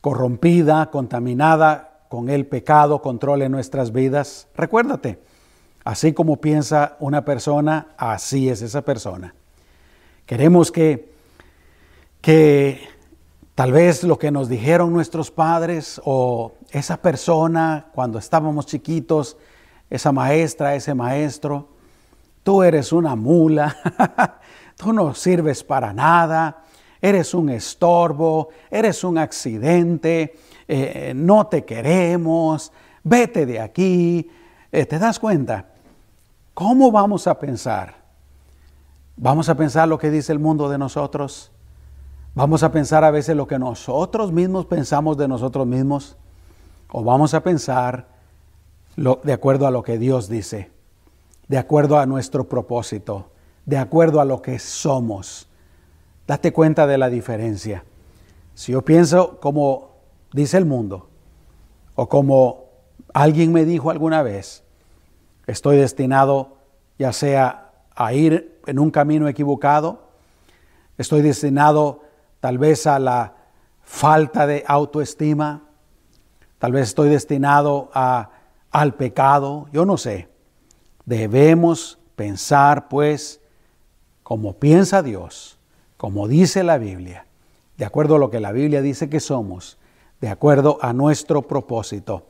corrompida, 0.00 0.90
contaminada 0.90 1.91
con 2.12 2.28
el 2.28 2.44
pecado, 2.44 3.00
controle 3.00 3.48
nuestras 3.48 3.90
vidas. 3.90 4.46
Recuérdate, 4.54 5.18
así 5.82 6.12
como 6.12 6.42
piensa 6.42 6.98
una 7.00 7.24
persona, 7.24 7.94
así 7.96 8.50
es 8.50 8.60
esa 8.60 8.82
persona. 8.82 9.34
Queremos 10.26 10.70
que, 10.70 11.10
que 12.20 12.86
tal 13.54 13.72
vez 13.72 14.04
lo 14.04 14.18
que 14.18 14.30
nos 14.30 14.50
dijeron 14.50 14.92
nuestros 14.92 15.30
padres 15.30 16.02
o 16.04 16.52
esa 16.70 16.98
persona 16.98 17.86
cuando 17.94 18.18
estábamos 18.18 18.66
chiquitos, 18.66 19.38
esa 19.88 20.12
maestra, 20.12 20.74
ese 20.74 20.92
maestro, 20.92 21.68
tú 22.42 22.62
eres 22.62 22.92
una 22.92 23.16
mula, 23.16 24.38
tú 24.76 24.92
no 24.92 25.14
sirves 25.14 25.64
para 25.64 25.94
nada, 25.94 26.62
eres 27.00 27.32
un 27.32 27.48
estorbo, 27.48 28.50
eres 28.70 29.02
un 29.02 29.16
accidente, 29.16 30.34
eh, 30.68 31.12
no 31.14 31.46
te 31.46 31.64
queremos, 31.64 32.72
vete 33.02 33.46
de 33.46 33.60
aquí. 33.60 34.30
Eh, 34.70 34.86
¿Te 34.86 34.98
das 34.98 35.18
cuenta? 35.18 35.66
¿Cómo 36.54 36.90
vamos 36.90 37.26
a 37.26 37.38
pensar? 37.38 38.02
¿Vamos 39.16 39.48
a 39.48 39.54
pensar 39.54 39.88
lo 39.88 39.98
que 39.98 40.10
dice 40.10 40.32
el 40.32 40.38
mundo 40.38 40.68
de 40.68 40.78
nosotros? 40.78 41.52
¿Vamos 42.34 42.62
a 42.62 42.72
pensar 42.72 43.04
a 43.04 43.10
veces 43.10 43.36
lo 43.36 43.46
que 43.46 43.58
nosotros 43.58 44.32
mismos 44.32 44.66
pensamos 44.66 45.16
de 45.18 45.28
nosotros 45.28 45.66
mismos? 45.66 46.16
¿O 46.90 47.04
vamos 47.04 47.34
a 47.34 47.42
pensar 47.42 48.08
de 48.96 49.32
acuerdo 49.32 49.66
a 49.66 49.70
lo 49.70 49.82
que 49.82 49.98
Dios 49.98 50.28
dice? 50.28 50.70
De 51.48 51.58
acuerdo 51.58 51.98
a 51.98 52.06
nuestro 52.06 52.48
propósito, 52.48 53.30
de 53.66 53.76
acuerdo 53.76 54.20
a 54.20 54.24
lo 54.24 54.40
que 54.40 54.58
somos. 54.58 55.48
Date 56.26 56.52
cuenta 56.52 56.86
de 56.86 56.98
la 56.98 57.10
diferencia. 57.10 57.84
Si 58.54 58.72
yo 58.72 58.82
pienso 58.82 59.38
como 59.40 59.91
dice 60.32 60.58
el 60.58 60.64
mundo, 60.64 61.08
o 61.94 62.08
como 62.08 62.62
Alguien 63.12 63.52
me 63.52 63.64
dijo 63.64 63.90
alguna 63.90 64.22
vez, 64.22 64.64
estoy 65.46 65.76
destinado 65.76 66.56
ya 66.98 67.12
sea 67.12 67.70
a 67.94 68.14
ir 68.14 68.58
en 68.66 68.78
un 68.78 68.90
camino 68.90 69.28
equivocado, 69.28 70.08
estoy 70.96 71.20
destinado 71.20 72.02
tal 72.40 72.56
vez 72.56 72.86
a 72.86 72.98
la 72.98 73.34
falta 73.82 74.46
de 74.46 74.64
autoestima, 74.66 75.62
tal 76.58 76.72
vez 76.72 76.88
estoy 76.88 77.10
destinado 77.10 77.90
a, 77.92 78.30
al 78.70 78.94
pecado, 78.94 79.68
yo 79.72 79.84
no 79.84 79.98
sé. 79.98 80.28
Debemos 81.04 81.98
pensar 82.16 82.88
pues 82.88 83.40
como 84.22 84.54
piensa 84.54 85.02
Dios, 85.02 85.58
como 85.98 86.28
dice 86.28 86.62
la 86.62 86.78
Biblia, 86.78 87.26
de 87.76 87.84
acuerdo 87.84 88.14
a 88.14 88.18
lo 88.18 88.30
que 88.30 88.40
la 88.40 88.52
Biblia 88.52 88.80
dice 88.80 89.10
que 89.10 89.20
somos, 89.20 89.76
de 90.22 90.28
acuerdo 90.28 90.78
a 90.80 90.92
nuestro 90.92 91.42
propósito, 91.42 92.28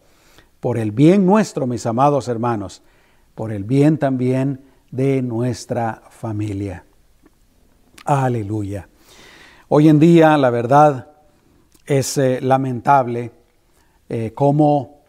por 0.61 0.79
el 0.79 0.93
bien 0.93 1.27
nuestro, 1.27 1.67
mis 1.67 1.85
amados 1.85 2.27
hermanos, 2.27 2.83
por 3.35 3.53
el 3.53 3.65
bien 3.65 3.99
también 3.99 4.65
de 4.91 5.21
nuestra 5.21 6.03
familia. 6.09 6.87
Aleluya. 8.07 8.89
Hoy 9.69 9.91
en 9.91 9.99
día, 9.99 10.39
la 10.39 10.49
verdad, 10.49 11.11
es 11.85 12.17
eh, 12.17 12.41
lamentable 12.41 13.31
eh, 14.09 14.33
cómo 14.35 15.03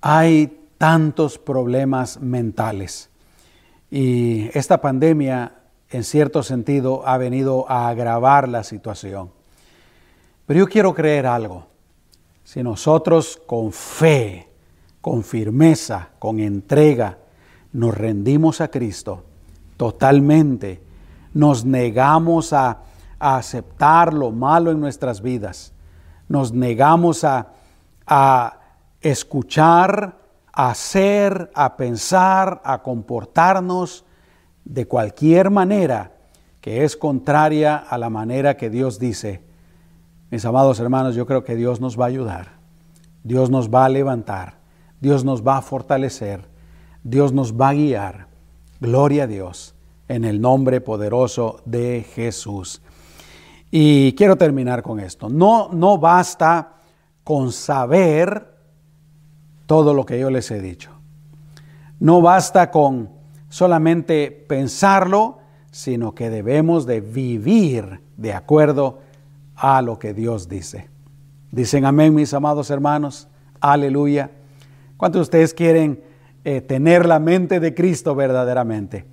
hay 0.00 0.70
tantos 0.78 1.38
problemas 1.38 2.18
mentales. 2.18 3.10
Y 3.90 4.48
esta 4.56 4.80
pandemia, 4.80 5.52
en 5.90 6.02
cierto 6.02 6.42
sentido, 6.42 7.06
ha 7.06 7.18
venido 7.18 7.70
a 7.70 7.88
agravar 7.88 8.48
la 8.48 8.64
situación. 8.64 9.35
Pero 10.46 10.60
yo 10.60 10.66
quiero 10.66 10.94
creer 10.94 11.26
algo. 11.26 11.66
Si 12.44 12.62
nosotros 12.62 13.40
con 13.46 13.72
fe, 13.72 14.48
con 15.00 15.24
firmeza, 15.24 16.10
con 16.18 16.38
entrega, 16.38 17.18
nos 17.72 17.96
rendimos 17.96 18.60
a 18.60 18.68
Cristo 18.68 19.24
totalmente, 19.76 20.80
nos 21.34 21.64
negamos 21.64 22.52
a, 22.52 22.82
a 23.18 23.36
aceptar 23.36 24.14
lo 24.14 24.30
malo 24.30 24.70
en 24.70 24.80
nuestras 24.80 25.20
vidas, 25.20 25.72
nos 26.28 26.52
negamos 26.52 27.24
a, 27.24 27.48
a 28.06 28.60
escuchar, 29.00 30.16
a 30.52 30.70
hacer, 30.70 31.50
a 31.54 31.76
pensar, 31.76 32.62
a 32.64 32.82
comportarnos 32.82 34.04
de 34.64 34.86
cualquier 34.86 35.50
manera 35.50 36.12
que 36.60 36.84
es 36.84 36.96
contraria 36.96 37.76
a 37.76 37.98
la 37.98 38.10
manera 38.10 38.56
que 38.56 38.70
Dios 38.70 38.98
dice, 38.98 39.45
mis 40.30 40.44
amados 40.44 40.80
hermanos, 40.80 41.14
yo 41.14 41.26
creo 41.26 41.44
que 41.44 41.56
Dios 41.56 41.80
nos 41.80 41.98
va 41.98 42.04
a 42.04 42.08
ayudar, 42.08 42.52
Dios 43.22 43.50
nos 43.50 43.70
va 43.70 43.84
a 43.84 43.88
levantar, 43.88 44.58
Dios 45.00 45.24
nos 45.24 45.46
va 45.46 45.58
a 45.58 45.62
fortalecer, 45.62 46.48
Dios 47.02 47.32
nos 47.32 47.54
va 47.54 47.70
a 47.70 47.74
guiar. 47.74 48.26
Gloria 48.80 49.24
a 49.24 49.26
Dios 49.26 49.74
en 50.08 50.24
el 50.24 50.40
nombre 50.40 50.80
poderoso 50.80 51.60
de 51.64 52.04
Jesús. 52.14 52.82
Y 53.70 54.12
quiero 54.14 54.36
terminar 54.36 54.82
con 54.82 55.00
esto. 55.00 55.28
No, 55.28 55.70
no 55.72 55.98
basta 55.98 56.74
con 57.24 57.52
saber 57.52 58.54
todo 59.66 59.94
lo 59.94 60.06
que 60.06 60.18
yo 60.18 60.30
les 60.30 60.50
he 60.50 60.60
dicho. 60.60 60.90
No 61.98 62.20
basta 62.20 62.70
con 62.70 63.10
solamente 63.48 64.30
pensarlo, 64.30 65.38
sino 65.70 66.14
que 66.14 66.30
debemos 66.30 66.86
de 66.86 67.00
vivir 67.00 68.00
de 68.16 68.32
acuerdo 68.32 69.00
a 69.56 69.82
lo 69.82 69.98
que 69.98 70.14
Dios 70.14 70.48
dice. 70.48 70.88
Dicen 71.50 71.84
amén, 71.84 72.14
mis 72.14 72.34
amados 72.34 72.70
hermanos. 72.70 73.28
Aleluya. 73.60 74.30
¿Cuántos 74.96 75.20
de 75.20 75.22
ustedes 75.22 75.54
quieren 75.54 76.02
eh, 76.44 76.60
tener 76.60 77.06
la 77.06 77.18
mente 77.18 77.60
de 77.60 77.74
Cristo 77.74 78.14
verdaderamente? 78.14 79.06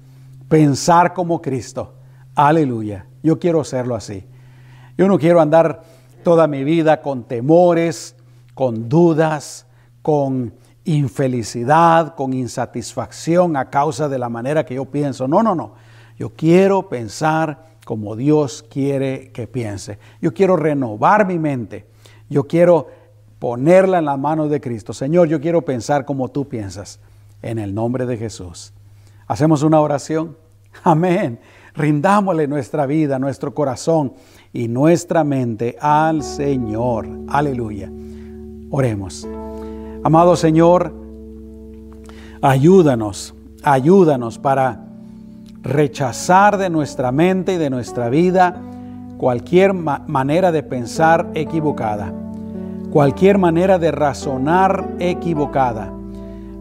Pensar 0.50 1.14
como 1.14 1.42
Cristo. 1.42 1.94
Aleluya. 2.36 3.06
Yo 3.22 3.40
quiero 3.40 3.64
serlo 3.64 3.96
así. 3.96 4.26
Yo 4.98 5.08
no 5.08 5.18
quiero 5.18 5.42
andar 5.42 5.82
toda 6.24 6.48
mi 6.48 6.64
vida 6.64 7.02
con 7.02 7.24
temores, 7.24 8.16
con 8.54 8.90
dudas, 8.90 9.66
con 10.02 10.54
infelicidad, 10.86 12.16
con 12.16 12.34
insatisfacción 12.34 13.56
a 13.56 13.70
causa 13.70 14.10
de 14.10 14.20
la 14.20 14.30
manera 14.30 14.66
que 14.66 14.76
yo 14.76 14.86
pienso. 14.86 15.28
No, 15.28 15.42
no, 15.42 15.56
no. 15.56 15.74
Yo 16.18 16.30
quiero 16.30 16.90
pensar 16.90 17.73
como 17.86 18.16
Dios 18.16 18.64
quiere 18.70 19.32
que 19.32 19.48
piense. 19.48 20.00
Yo 20.22 20.34
quiero 20.34 20.56
renovar 20.56 21.28
mi 21.28 21.40
mente. 21.40 21.86
Yo 22.30 22.46
quiero 22.46 22.88
ponerla 23.40 24.00
en 24.00 24.06
la 24.06 24.18
mano 24.18 24.48
de 24.48 24.62
Cristo. 24.62 24.94
Señor, 24.94 25.28
yo 25.28 25.42
quiero 25.42 25.64
pensar 25.64 26.06
como 26.06 26.30
tú 26.30 26.48
piensas. 26.48 27.00
En 27.42 27.60
el 27.60 27.74
nombre 27.74 28.06
de 28.06 28.18
Jesús. 28.18 28.74
Hacemos 29.28 29.64
una 29.64 29.82
oración. 29.82 30.38
Amén. 30.84 31.40
Rindámosle 31.76 32.48
nuestra 32.48 32.86
vida, 32.86 33.20
nuestro 33.20 33.54
corazón 33.54 34.14
y 34.54 34.68
nuestra 34.68 35.24
mente 35.24 35.76
al 35.80 36.24
Señor. 36.24 37.08
Aleluya. 37.28 37.92
Oremos. 38.70 39.28
Amado 40.04 40.36
Señor, 40.36 40.94
ayúdanos, 42.42 43.34
ayúdanos 43.64 44.38
para 44.38 44.83
rechazar 45.64 46.58
de 46.58 46.70
nuestra 46.70 47.12
mente 47.12 47.54
y 47.54 47.58
de 47.58 47.70
nuestra 47.70 48.10
vida 48.10 48.62
cualquier 49.18 49.74
manera 49.74 50.52
de 50.52 50.62
pensar 50.64 51.30
equivocada, 51.34 52.12
cualquier 52.92 53.38
manera 53.38 53.80
de 53.80 53.92
razonar 53.92 54.96
equivocada, 55.00 55.92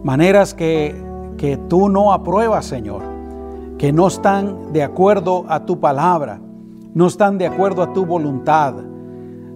maneras 0.03 0.53
que, 0.53 0.95
que 1.37 1.57
tú 1.57 1.89
no 1.89 2.13
apruebas, 2.13 2.65
Señor, 2.65 3.01
que 3.77 3.91
no 3.91 4.07
están 4.07 4.71
de 4.71 4.83
acuerdo 4.83 5.45
a 5.49 5.65
tu 5.65 5.81
palabra, 5.81 6.39
no 6.93 7.07
están 7.07 7.37
de 7.37 7.47
acuerdo 7.47 7.83
a 7.83 7.91
tu 7.91 8.05
voluntad. 8.05 8.75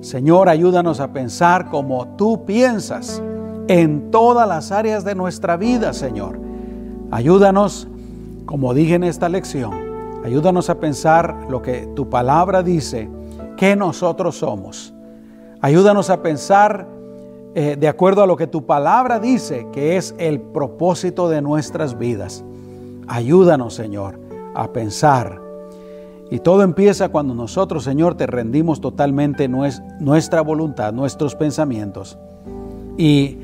Señor, 0.02 0.50
ayúdanos 0.50 1.00
a 1.00 1.14
pensar 1.14 1.70
como 1.70 2.08
tú 2.18 2.44
piensas 2.46 3.22
en 3.70 4.12
todas 4.12 4.48
las 4.48 4.74
áreas 4.74 5.06
de 5.06 5.16
nuestra 5.16 5.56
vida, 5.56 5.94
Señor. 5.94 6.40
Ayúdanos 7.10 7.88
como 8.48 8.74
dije 8.74 8.96
en 8.96 9.04
esta 9.04 9.30
lección, 9.30 9.74
ayúdanos 10.26 10.72
a 10.72 10.80
pensar 10.80 11.46
lo 11.50 11.62
que 11.62 11.86
tu 11.96 12.10
palabra 12.10 12.64
dice 12.64 13.08
que 13.58 13.76
nosotros 13.76 14.38
somos. 14.38 14.94
Ayúdanos 15.62 16.10
a 16.10 16.24
pensar 16.24 16.88
eh, 17.56 17.76
de 17.78 17.88
acuerdo 17.88 18.24
a 18.24 18.28
lo 18.28 18.38
que 18.38 18.48
tu 18.48 18.66
palabra 18.66 19.20
dice 19.20 19.68
que 19.74 19.98
es 19.98 20.16
el 20.18 20.40
propósito 20.40 21.28
de 21.28 21.42
nuestras 21.42 21.98
vidas. 21.98 22.46
Ayúdanos, 23.08 23.74
Señor, 23.74 24.20
a 24.56 24.72
pensar. 24.72 25.42
Y 26.32 26.40
todo 26.40 26.64
empieza 26.64 27.10
cuando 27.10 27.34
nosotros, 27.34 27.84
Señor, 27.84 28.16
te 28.16 28.28
rendimos 28.28 28.80
totalmente 28.80 29.50
nuestra 29.50 30.42
voluntad, 30.42 30.94
nuestros 30.94 31.36
pensamientos. 31.36 32.18
Y, 32.98 33.40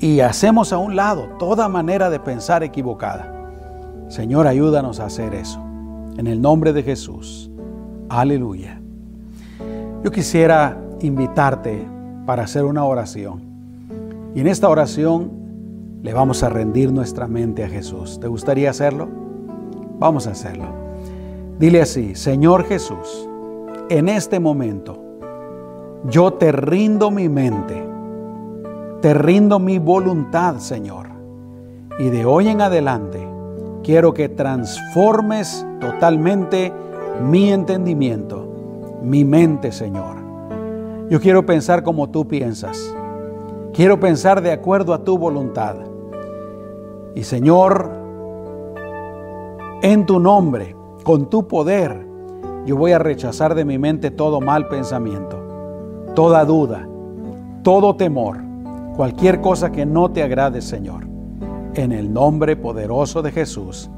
y 0.00 0.20
hacemos 0.20 0.72
a 0.72 0.78
un 0.78 0.94
lado 0.94 1.28
toda 1.38 1.68
manera 1.68 2.08
de 2.08 2.20
pensar 2.20 2.62
equivocada. 2.62 3.41
Señor, 4.12 4.46
ayúdanos 4.46 5.00
a 5.00 5.06
hacer 5.06 5.34
eso. 5.34 5.58
En 6.18 6.26
el 6.26 6.42
nombre 6.42 6.74
de 6.74 6.82
Jesús. 6.82 7.50
Aleluya. 8.10 8.78
Yo 10.04 10.10
quisiera 10.10 10.76
invitarte 11.00 11.82
para 12.26 12.42
hacer 12.42 12.66
una 12.66 12.84
oración. 12.84 13.40
Y 14.34 14.40
en 14.40 14.48
esta 14.48 14.68
oración 14.68 15.30
le 16.02 16.12
vamos 16.12 16.42
a 16.42 16.50
rendir 16.50 16.92
nuestra 16.92 17.26
mente 17.26 17.64
a 17.64 17.70
Jesús. 17.70 18.20
¿Te 18.20 18.28
gustaría 18.28 18.68
hacerlo? 18.68 19.08
Vamos 19.98 20.26
a 20.26 20.32
hacerlo. 20.32 20.66
Dile 21.58 21.80
así, 21.80 22.14
Señor 22.14 22.64
Jesús, 22.64 23.26
en 23.88 24.10
este 24.10 24.38
momento 24.40 25.02
yo 26.10 26.34
te 26.34 26.52
rindo 26.52 27.10
mi 27.10 27.30
mente, 27.30 27.82
te 29.00 29.14
rindo 29.14 29.58
mi 29.58 29.78
voluntad, 29.78 30.58
Señor. 30.58 31.06
Y 31.98 32.10
de 32.10 32.26
hoy 32.26 32.48
en 32.48 32.60
adelante 32.60 33.31
Quiero 33.82 34.14
que 34.14 34.28
transformes 34.28 35.66
totalmente 35.80 36.72
mi 37.20 37.50
entendimiento, 37.50 38.46
mi 39.02 39.24
mente, 39.24 39.72
Señor. 39.72 40.18
Yo 41.10 41.20
quiero 41.20 41.44
pensar 41.44 41.82
como 41.82 42.08
tú 42.08 42.28
piensas. 42.28 42.94
Quiero 43.72 43.98
pensar 43.98 44.40
de 44.40 44.52
acuerdo 44.52 44.94
a 44.94 45.02
tu 45.02 45.18
voluntad. 45.18 45.74
Y 47.16 47.24
Señor, 47.24 47.90
en 49.82 50.06
tu 50.06 50.20
nombre, 50.20 50.76
con 51.02 51.28
tu 51.28 51.48
poder, 51.48 52.06
yo 52.64 52.76
voy 52.76 52.92
a 52.92 53.00
rechazar 53.00 53.56
de 53.56 53.64
mi 53.64 53.78
mente 53.78 54.12
todo 54.12 54.40
mal 54.40 54.68
pensamiento, 54.68 55.36
toda 56.14 56.44
duda, 56.44 56.88
todo 57.64 57.96
temor, 57.96 58.38
cualquier 58.94 59.40
cosa 59.40 59.72
que 59.72 59.84
no 59.84 60.12
te 60.12 60.22
agrade, 60.22 60.62
Señor 60.62 61.11
en 61.74 61.92
el 61.92 62.12
nombre 62.12 62.56
poderoso 62.56 63.22
de 63.22 63.32
Jesús. 63.32 63.90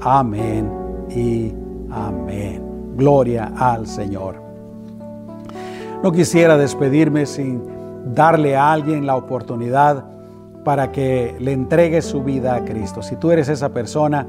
Amén 0.00 0.70
y 1.10 1.52
amén. 1.90 2.62
Gloria 2.96 3.52
al 3.56 3.86
Señor. 3.86 4.36
No 6.02 6.10
quisiera 6.10 6.56
despedirme 6.56 7.26
sin 7.26 7.62
darle 8.14 8.56
a 8.56 8.72
alguien 8.72 9.06
la 9.06 9.16
oportunidad 9.16 10.04
para 10.64 10.92
que 10.92 11.36
le 11.38 11.52
entregue 11.52 12.02
su 12.02 12.22
vida 12.22 12.54
a 12.54 12.64
Cristo. 12.64 13.02
Si 13.02 13.16
tú 13.16 13.30
eres 13.30 13.48
esa 13.48 13.70
persona, 13.70 14.26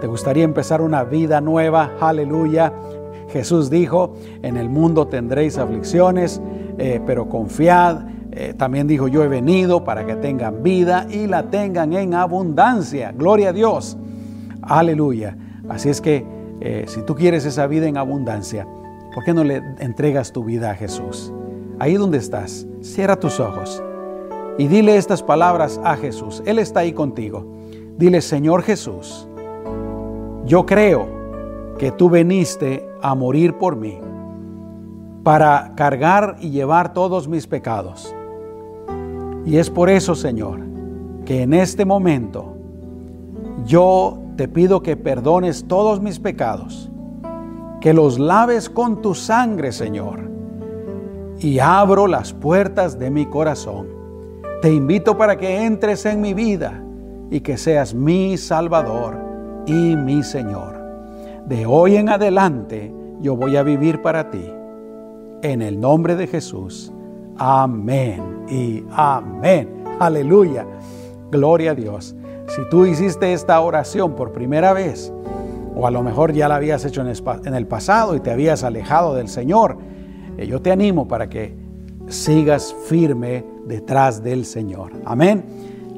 te 0.00 0.06
gustaría 0.06 0.44
empezar 0.44 0.80
una 0.80 1.04
vida 1.04 1.40
nueva, 1.40 1.92
aleluya. 2.00 2.72
Jesús 3.30 3.70
dijo, 3.70 4.14
en 4.42 4.56
el 4.56 4.68
mundo 4.68 5.06
tendréis 5.06 5.58
aflicciones, 5.58 6.40
eh, 6.78 7.00
pero 7.06 7.28
confiad. 7.28 7.98
Eh, 8.32 8.54
también 8.56 8.86
dijo, 8.86 9.08
yo 9.08 9.24
he 9.24 9.28
venido 9.28 9.84
para 9.84 10.06
que 10.06 10.14
tengan 10.14 10.62
vida 10.62 11.06
y 11.10 11.26
la 11.26 11.44
tengan 11.44 11.92
en 11.92 12.14
abundancia. 12.14 13.12
Gloria 13.12 13.48
a 13.48 13.52
Dios. 13.52 13.96
Aleluya. 14.62 15.36
Así 15.68 15.88
es 15.88 16.00
que 16.00 16.24
eh, 16.60 16.84
si 16.86 17.02
tú 17.02 17.14
quieres 17.14 17.44
esa 17.44 17.66
vida 17.66 17.86
en 17.86 17.96
abundancia, 17.96 18.66
¿por 19.14 19.24
qué 19.24 19.34
no 19.34 19.42
le 19.42 19.62
entregas 19.78 20.32
tu 20.32 20.44
vida 20.44 20.70
a 20.70 20.74
Jesús? 20.74 21.32
Ahí 21.78 21.94
donde 21.94 22.18
estás, 22.18 22.66
cierra 22.82 23.16
tus 23.16 23.40
ojos 23.40 23.82
y 24.58 24.68
dile 24.68 24.96
estas 24.96 25.22
palabras 25.22 25.80
a 25.84 25.96
Jesús. 25.96 26.42
Él 26.46 26.58
está 26.58 26.80
ahí 26.80 26.92
contigo. 26.92 27.46
Dile, 27.96 28.20
Señor 28.20 28.62
Jesús, 28.62 29.26
yo 30.44 30.66
creo 30.66 31.08
que 31.78 31.90
tú 31.90 32.10
veniste 32.10 32.86
a 33.00 33.14
morir 33.14 33.54
por 33.54 33.76
mí 33.76 33.98
para 35.22 35.72
cargar 35.76 36.36
y 36.40 36.50
llevar 36.50 36.92
todos 36.92 37.28
mis 37.28 37.46
pecados. 37.46 38.14
Y 39.46 39.56
es 39.56 39.70
por 39.70 39.88
eso, 39.90 40.14
Señor, 40.14 40.60
que 41.24 41.42
en 41.42 41.54
este 41.54 41.84
momento 41.84 42.56
yo 43.64 44.18
te 44.36 44.48
pido 44.48 44.82
que 44.82 44.96
perdones 44.96 45.64
todos 45.66 46.00
mis 46.00 46.18
pecados, 46.18 46.90
que 47.80 47.94
los 47.94 48.18
laves 48.18 48.68
con 48.68 49.02
tu 49.02 49.14
sangre, 49.14 49.72
Señor, 49.72 50.30
y 51.38 51.58
abro 51.58 52.06
las 52.06 52.32
puertas 52.32 52.98
de 52.98 53.10
mi 53.10 53.26
corazón 53.26 54.00
te 54.60 54.70
invito 54.70 55.16
para 55.16 55.38
que 55.38 55.64
entres 55.64 56.04
en 56.04 56.20
mi 56.20 56.34
vida 56.34 56.84
y 57.30 57.40
que 57.40 57.56
seas 57.56 57.94
mi 57.94 58.36
Salvador 58.36 59.16
y 59.64 59.96
mi 59.96 60.22
Señor. 60.22 60.78
De 61.46 61.64
hoy 61.64 61.96
en 61.96 62.10
adelante 62.10 62.92
yo 63.22 63.36
voy 63.36 63.56
a 63.56 63.62
vivir 63.62 64.02
para 64.02 64.30
ti. 64.30 64.52
En 65.42 65.62
el 65.62 65.80
nombre 65.80 66.14
de 66.14 66.26
Jesús. 66.26 66.92
Amén 67.42 68.44
y 68.50 68.84
amén. 68.92 69.82
Aleluya. 69.98 70.66
Gloria 71.30 71.70
a 71.70 71.74
Dios. 71.74 72.14
Si 72.48 72.60
tú 72.68 72.84
hiciste 72.84 73.32
esta 73.32 73.58
oración 73.62 74.14
por 74.14 74.32
primera 74.32 74.74
vez, 74.74 75.10
o 75.74 75.86
a 75.86 75.90
lo 75.90 76.02
mejor 76.02 76.34
ya 76.34 76.48
la 76.48 76.56
habías 76.56 76.84
hecho 76.84 77.00
en 77.00 77.54
el 77.54 77.66
pasado 77.66 78.14
y 78.14 78.20
te 78.20 78.30
habías 78.30 78.62
alejado 78.62 79.14
del 79.14 79.28
Señor, 79.28 79.78
eh, 80.36 80.46
yo 80.46 80.60
te 80.60 80.70
animo 80.70 81.08
para 81.08 81.30
que 81.30 81.56
sigas 82.08 82.76
firme 82.86 83.42
detrás 83.64 84.22
del 84.22 84.44
Señor. 84.44 84.92
Amén. 85.06 85.42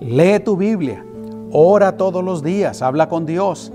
Lee 0.01 0.39
tu 0.45 0.57
Biblia, 0.57 1.05
ora 1.51 1.97
todos 1.97 2.23
los 2.23 2.45
días, 2.45 2.83
habla 2.83 3.09
con 3.09 3.27
Dios. 3.27 3.73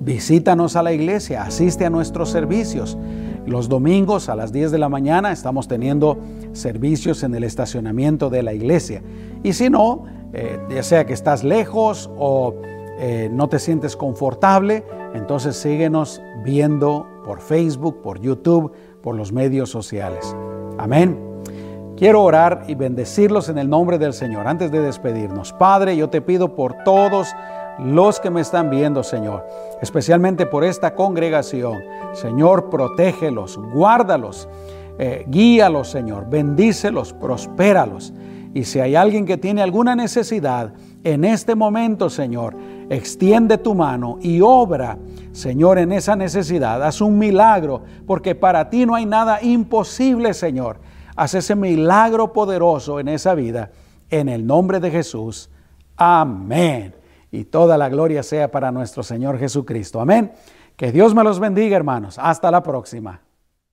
Visítanos 0.00 0.74
a 0.74 0.82
la 0.82 0.92
iglesia, 0.92 1.44
asiste 1.44 1.86
a 1.86 1.90
nuestros 1.90 2.30
servicios. 2.30 2.98
Los 3.46 3.68
domingos 3.68 4.28
a 4.28 4.36
las 4.36 4.52
10 4.52 4.70
de 4.70 4.78
la 4.78 4.88
mañana 4.88 5.32
estamos 5.32 5.66
teniendo 5.68 6.18
servicios 6.52 7.22
en 7.22 7.34
el 7.34 7.44
estacionamiento 7.44 8.30
de 8.30 8.42
la 8.42 8.52
iglesia. 8.54 9.02
Y 9.42 9.52
si 9.52 9.68
no, 9.68 10.04
eh, 10.32 10.58
ya 10.70 10.82
sea 10.82 11.06
que 11.06 11.12
estás 11.12 11.42
lejos 11.42 12.08
o 12.18 12.54
eh, 12.98 13.28
no 13.32 13.48
te 13.48 13.58
sientes 13.58 13.96
confortable, 13.96 14.84
entonces 15.14 15.56
síguenos 15.56 16.22
viendo 16.44 17.06
por 17.24 17.40
Facebook, 17.40 18.00
por 18.00 18.20
YouTube, 18.20 18.72
por 19.02 19.16
los 19.16 19.32
medios 19.32 19.70
sociales. 19.70 20.36
Amén. 20.78 21.18
Quiero 21.96 22.22
orar 22.22 22.64
y 22.66 22.74
bendecirlos 22.74 23.48
en 23.48 23.58
el 23.58 23.68
nombre 23.68 23.98
del 23.98 24.12
Señor 24.12 24.48
antes 24.48 24.70
de 24.70 24.80
despedirnos. 24.80 25.52
Padre, 25.52 25.96
yo 25.96 26.08
te 26.08 26.20
pido 26.20 26.54
por 26.54 26.74
todos 26.84 27.28
los 27.78 28.20
que 28.20 28.30
me 28.30 28.40
están 28.40 28.70
viendo, 28.70 29.02
Señor, 29.02 29.46
especialmente 29.80 30.46
por 30.46 30.64
esta 30.64 30.94
congregación. 30.94 31.82
Señor, 32.12 32.70
protégelos, 32.70 33.56
guárdalos, 33.56 34.48
eh, 34.98 35.24
guíalos, 35.28 35.88
Señor, 35.88 36.28
bendícelos, 36.28 37.12
prospéralos. 37.12 38.12
Y 38.54 38.64
si 38.64 38.80
hay 38.80 38.94
alguien 38.94 39.24
que 39.24 39.38
tiene 39.38 39.62
alguna 39.62 39.96
necesidad, 39.96 40.72
en 41.04 41.24
este 41.24 41.54
momento, 41.54 42.10
Señor, 42.10 42.54
extiende 42.90 43.58
tu 43.58 43.74
mano 43.74 44.18
y 44.20 44.40
obra, 44.40 44.98
Señor, 45.32 45.78
en 45.78 45.92
esa 45.92 46.14
necesidad. 46.14 46.82
Haz 46.82 47.00
un 47.00 47.18
milagro, 47.18 47.82
porque 48.06 48.34
para 48.34 48.68
ti 48.68 48.84
no 48.84 48.94
hay 48.94 49.06
nada 49.06 49.42
imposible, 49.42 50.34
Señor. 50.34 50.78
Haz 51.16 51.34
ese 51.34 51.56
milagro 51.56 52.32
poderoso 52.32 53.00
en 53.00 53.08
esa 53.08 53.34
vida. 53.34 53.70
En 54.10 54.28
el 54.28 54.46
nombre 54.46 54.78
de 54.78 54.90
Jesús. 54.90 55.50
Amén. 55.96 56.94
Y 57.30 57.44
toda 57.44 57.78
la 57.78 57.88
gloria 57.88 58.22
sea 58.22 58.50
para 58.50 58.70
nuestro 58.70 59.02
Señor 59.02 59.38
Jesucristo. 59.38 60.00
Amén. 60.00 60.32
Que 60.82 60.90
Dios 60.90 61.14
me 61.14 61.22
los 61.22 61.38
bendiga, 61.38 61.76
hermanos. 61.76 62.18
Hasta 62.18 62.50
la 62.50 62.60
próxima. 62.60 63.20